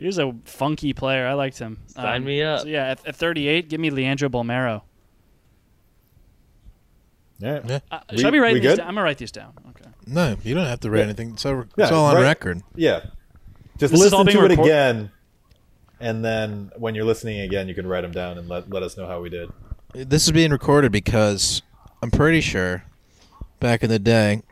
[0.00, 1.26] He was a funky player.
[1.26, 1.78] I liked him.
[1.94, 2.62] Um, Sign me up.
[2.62, 4.80] So yeah, at, at 38, give me Leandro Bolmaro.
[7.38, 7.60] Yeah.
[7.66, 7.78] Yeah.
[7.90, 8.76] Uh, We- should I be writing we these good?
[8.78, 8.88] down?
[8.88, 9.52] I'm gonna write these down.
[9.70, 9.90] Okay.
[10.06, 11.04] No, you don't have to write Yeah.
[11.04, 11.30] anything.
[11.32, 12.22] It's, all, it's Yeah, all on right.
[12.22, 12.62] record.
[12.74, 13.00] Yeah.
[13.78, 15.10] Just This listen being to it record- again,
[16.00, 18.96] and then when you're listening again, you can write them down and let, let us
[18.96, 19.50] know how we did.
[19.94, 21.62] This is being recorded because
[22.02, 22.84] I'm pretty sure
[23.58, 24.42] back in the day,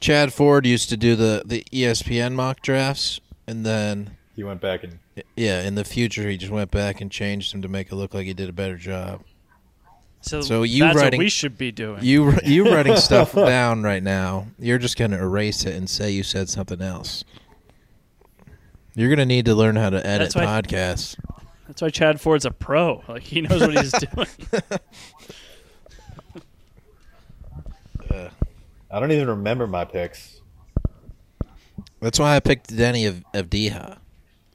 [0.00, 4.84] Chad Ford used to do the, the ESPN mock drafts, and then He went back
[4.84, 4.98] and
[5.36, 8.14] yeah, in the future he just went back and changed them to make it look
[8.14, 9.20] like he did a better job.
[10.22, 12.02] So, So you that's writing- what we should be doing.
[12.02, 14.46] You you writing stuff down right now.
[14.58, 17.22] You're just gonna erase it and say you said something else.
[18.94, 21.16] You're gonna need to learn how to edit That's why- podcasts.
[21.66, 23.02] That's why Chad Ford's a pro.
[23.08, 24.26] Like he knows what he's doing.
[28.10, 28.30] Uh,
[28.90, 30.40] I don't even remember my picks.
[32.00, 33.98] That's why I picked Deni of Avdija.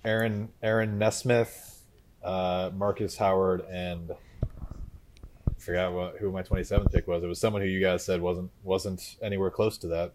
[0.06, 1.84] Aaron Aaron Nesmith,
[2.24, 4.12] uh, Marcus Howard, and
[4.43, 7.24] I forgot what who my 27th pick was.
[7.24, 10.14] It was someone who you guys said wasn't wasn't anywhere close to that.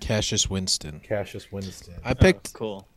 [0.00, 1.00] Cassius Winston.
[1.00, 1.94] Cassius Winston.
[2.04, 2.88] I picked Oh, cool.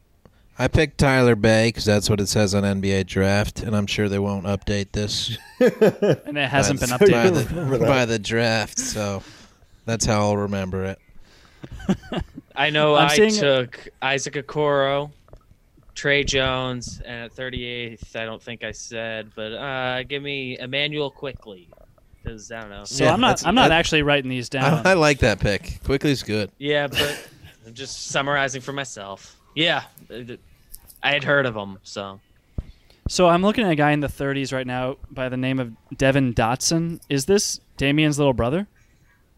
[0.58, 4.08] I picked Tyler Bey because that's what it says on NBA Draft, and I'm sure
[4.08, 7.80] they won't update this And it hasn't by been the- by updated.
[7.80, 8.80] the, by the draft.
[8.80, 9.22] So
[9.86, 11.00] that's how I'll remember it.
[12.56, 15.12] I know I'm I seeing- took Isaac Okoro,
[15.96, 21.10] Tre Jones, and at 38th, I don't think I said, but uh, give me Immanuel
[21.10, 21.70] Quickley.
[22.22, 22.84] Because, I don't know.
[22.84, 23.46] So Yeah, I'm not.
[23.46, 24.86] I'm not that- actually writing these down.
[24.86, 25.80] I, I like that pick.
[25.84, 26.52] Quickley's good.
[26.58, 27.28] Yeah, but
[27.66, 29.38] I'm just summarizing for myself.
[29.56, 32.20] Yeah, I had heard of him, so.
[33.08, 35.72] So I'm looking at a guy in the 30s right now by the name of
[35.96, 37.00] Devon Dotson.
[37.08, 38.68] Is this Damyean's little brother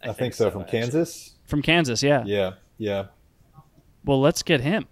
[0.02, 0.50] I, think, so.
[0.50, 0.80] From actually.
[0.80, 1.34] Kansas.
[1.46, 2.02] from Kansas?
[2.02, 2.24] Yeah.
[2.26, 3.08] Yeah, yeah.
[4.06, 4.88] Well, let's get him.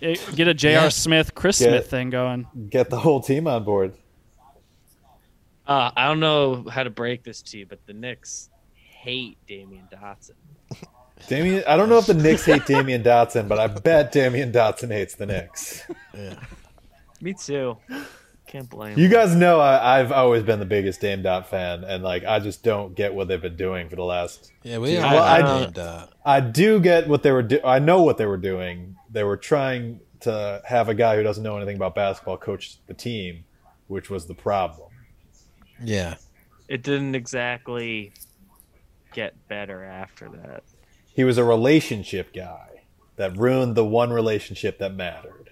[0.00, 0.84] Get a J.R.
[0.84, 0.88] Yeah.
[0.88, 2.46] Smith, Chris Get- Smith thing going.
[2.70, 3.94] Get the whole team on board.
[5.66, 9.90] Uh, I don't know how to break this to you, but the Knicks hate Damyean
[9.92, 10.32] Dotson.
[11.28, 14.90] Damyean, I don't know if the Knicks hate Damyean Dotson, but I bet Damyean Dotson
[14.90, 15.82] hates the Knicks.
[17.20, 17.76] Me too.
[18.48, 19.12] Can't blame You him.
[19.12, 22.62] guys know I, I've always been the biggest Dame Dot fan, and like I just
[22.64, 24.50] don't get what they've been doing for the last.
[24.62, 25.40] Yeah, we Well, all I-
[25.80, 27.42] uh, I do get what they were.
[27.42, 28.96] Do- I know what they were doing.
[29.10, 32.94] They were trying to have a guy who doesn't know anything about basketball coach the
[32.94, 33.44] team,
[33.86, 34.88] which was the problem.
[35.84, 36.16] yeah.
[36.68, 38.12] It didn't exactly
[39.14, 40.64] get better after that.
[41.14, 42.82] He was a relationship guy
[43.16, 45.47] that ruined the one relationship that mattered.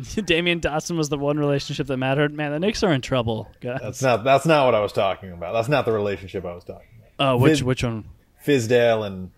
[0.22, 2.32] Damyean Dotson was the one relationship that mattered.
[2.34, 3.80] Man, the Knicks are in trouble, guys.
[3.82, 4.24] That's not.
[4.24, 5.52] That's not what I was talking about.
[5.52, 7.10] That's not the relationship I was talking about.
[7.34, 8.04] oh, which Vid- which one?
[8.44, 9.30] Fizdale and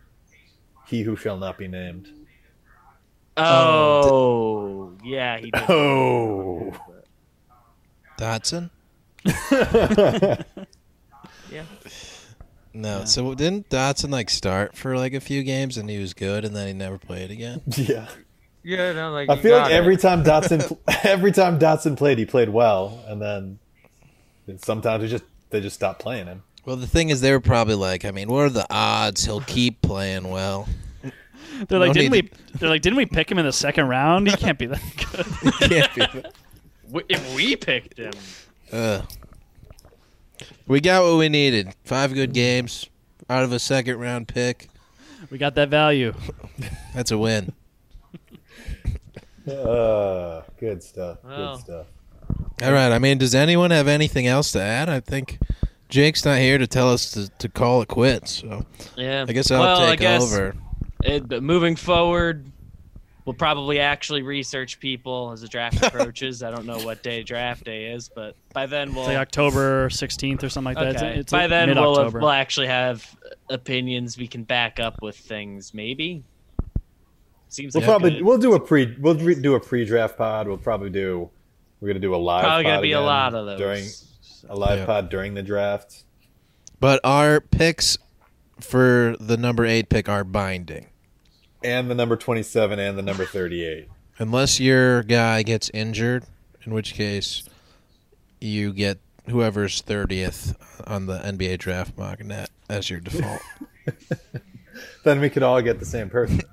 [0.87, 2.09] he who shall not be named.
[3.37, 5.71] Oh, yeah, he did.
[5.71, 6.73] Oh.
[8.19, 8.71] Dotson?
[11.51, 11.65] Yeah.
[12.73, 13.05] No.
[13.05, 16.57] So didn't Dotson like start for like a few games and he was good and
[16.57, 17.61] then he never played again?
[17.77, 18.07] Yeah.
[18.65, 22.25] Yeah, no, like I feel like got every time Dotson every time Dotson played, he
[22.25, 23.59] played well, and then
[24.59, 26.43] sometimes he just they just stopped playing him.
[26.65, 29.41] Well, the thing is, they were probably like, I mean, what are the odds he'll
[29.47, 30.69] keep playing well?
[31.69, 32.59] They're like, No didn't need we?
[32.59, 34.29] They're like, didn't we pick him in the second round?
[34.29, 34.81] He can't be that
[35.13, 35.71] good.
[35.71, 36.23] Can't be.
[36.87, 38.13] W- if we picked him,
[38.73, 39.05] Ugh.
[40.67, 41.75] We got what we needed.
[41.85, 42.89] Five good games
[43.29, 44.69] out of a second round pick.
[45.31, 46.15] we got that value.
[46.95, 47.53] That's a win.
[49.49, 51.18] Uh, good stuff.
[51.24, 51.57] Well.
[51.57, 51.86] Good stuff.
[52.62, 52.93] All right.
[52.93, 54.88] I mean, does anyone have anything else to add?
[54.88, 55.38] I think
[55.88, 58.40] Jake's not here to tell us to, to call it quits.
[58.40, 58.64] So
[58.97, 59.24] yeah.
[59.28, 60.55] I guess I'll well, I take guess over.
[61.03, 62.47] It, but moving forward,
[63.24, 66.43] we'll probably actually research people as the draft approaches.
[66.45, 69.03] I don't know what day draft day is, but by then we'll.
[69.05, 70.97] It's like October 16th or something like that.
[71.03, 73.05] It's- It's, by like then we'll have, we'll actually have
[73.51, 75.74] opinions we can back up with things.
[75.74, 76.22] Maybe.
[77.53, 78.22] Seems We'll like probably good.
[78.22, 80.48] we'll do a pre we'll re- do a pre draft pod.
[80.48, 81.28] We'll probably do
[81.80, 82.44] we're gonna do a live.
[82.44, 83.59] probably gonna be a lot of those.
[83.59, 83.84] during
[84.48, 84.86] a live Yeah.
[84.86, 86.05] pod during the draft.
[86.80, 87.98] But our picks
[88.59, 90.86] for the number eight pick are binding.
[91.64, 93.86] and the number 27 and the number 38.
[94.18, 96.24] Unless your guy gets injured,
[96.64, 97.44] in which case
[98.40, 98.98] you get
[99.28, 103.40] whoever's 30th on the NBA draft mock net as your default.
[105.05, 106.40] Then we could all get the same person.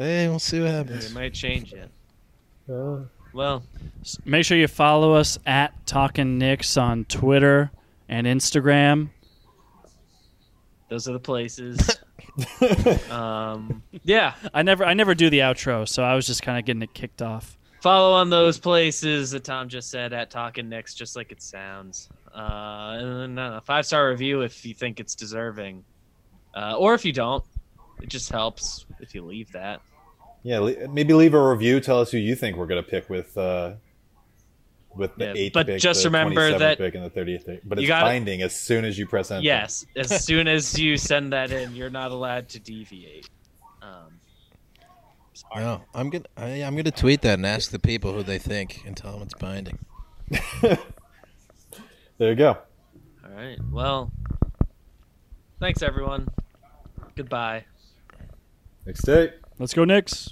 [0.00, 1.06] hey, we'll see what happens.
[1.06, 1.90] It might change it.
[2.70, 3.00] Uh,
[3.32, 3.62] Well,
[4.24, 7.70] Make sure you follow us at Talking Knicks on Twitter
[8.08, 9.10] and Instagram.
[10.88, 11.78] those are the places.
[13.10, 16.64] um, yeah, I never I never do the outro, so I was just kind of
[16.64, 17.56] getting it kicked off.
[17.82, 22.08] follow on those places that Tom just said at Talking Knicks, just like it sounds.
[22.34, 25.84] Uh, and then uh, five star review if you think it's deserving,
[26.54, 27.44] uh, or if you don't,
[28.00, 29.80] it just helps if you leave that.
[30.42, 31.80] Yeah, maybe leave a review.
[31.80, 33.74] Tell us who you think we're gonna pick with uh,
[34.96, 37.46] with the Yeah, eighth but pick, just the remember 27th that pick, and the 30th
[37.46, 37.60] pick.
[37.64, 39.42] But you it's gotta- binding as soon as you press enter.
[39.44, 43.28] Yes, as soon as you send that in, you're not allowed to deviate.
[43.82, 44.18] Um,
[45.56, 48.82] No, I'm gonna I, I'm gonna tweet that and ask the people who they think
[48.86, 49.78] and tell them it's binding.
[52.18, 52.58] There you go.
[53.24, 53.56] all right.
[53.70, 54.12] Well,
[55.58, 56.28] thanks everyone.
[57.16, 57.64] Goodbye.
[58.84, 59.32] Next day.
[59.60, 60.30] Let's go Knicks.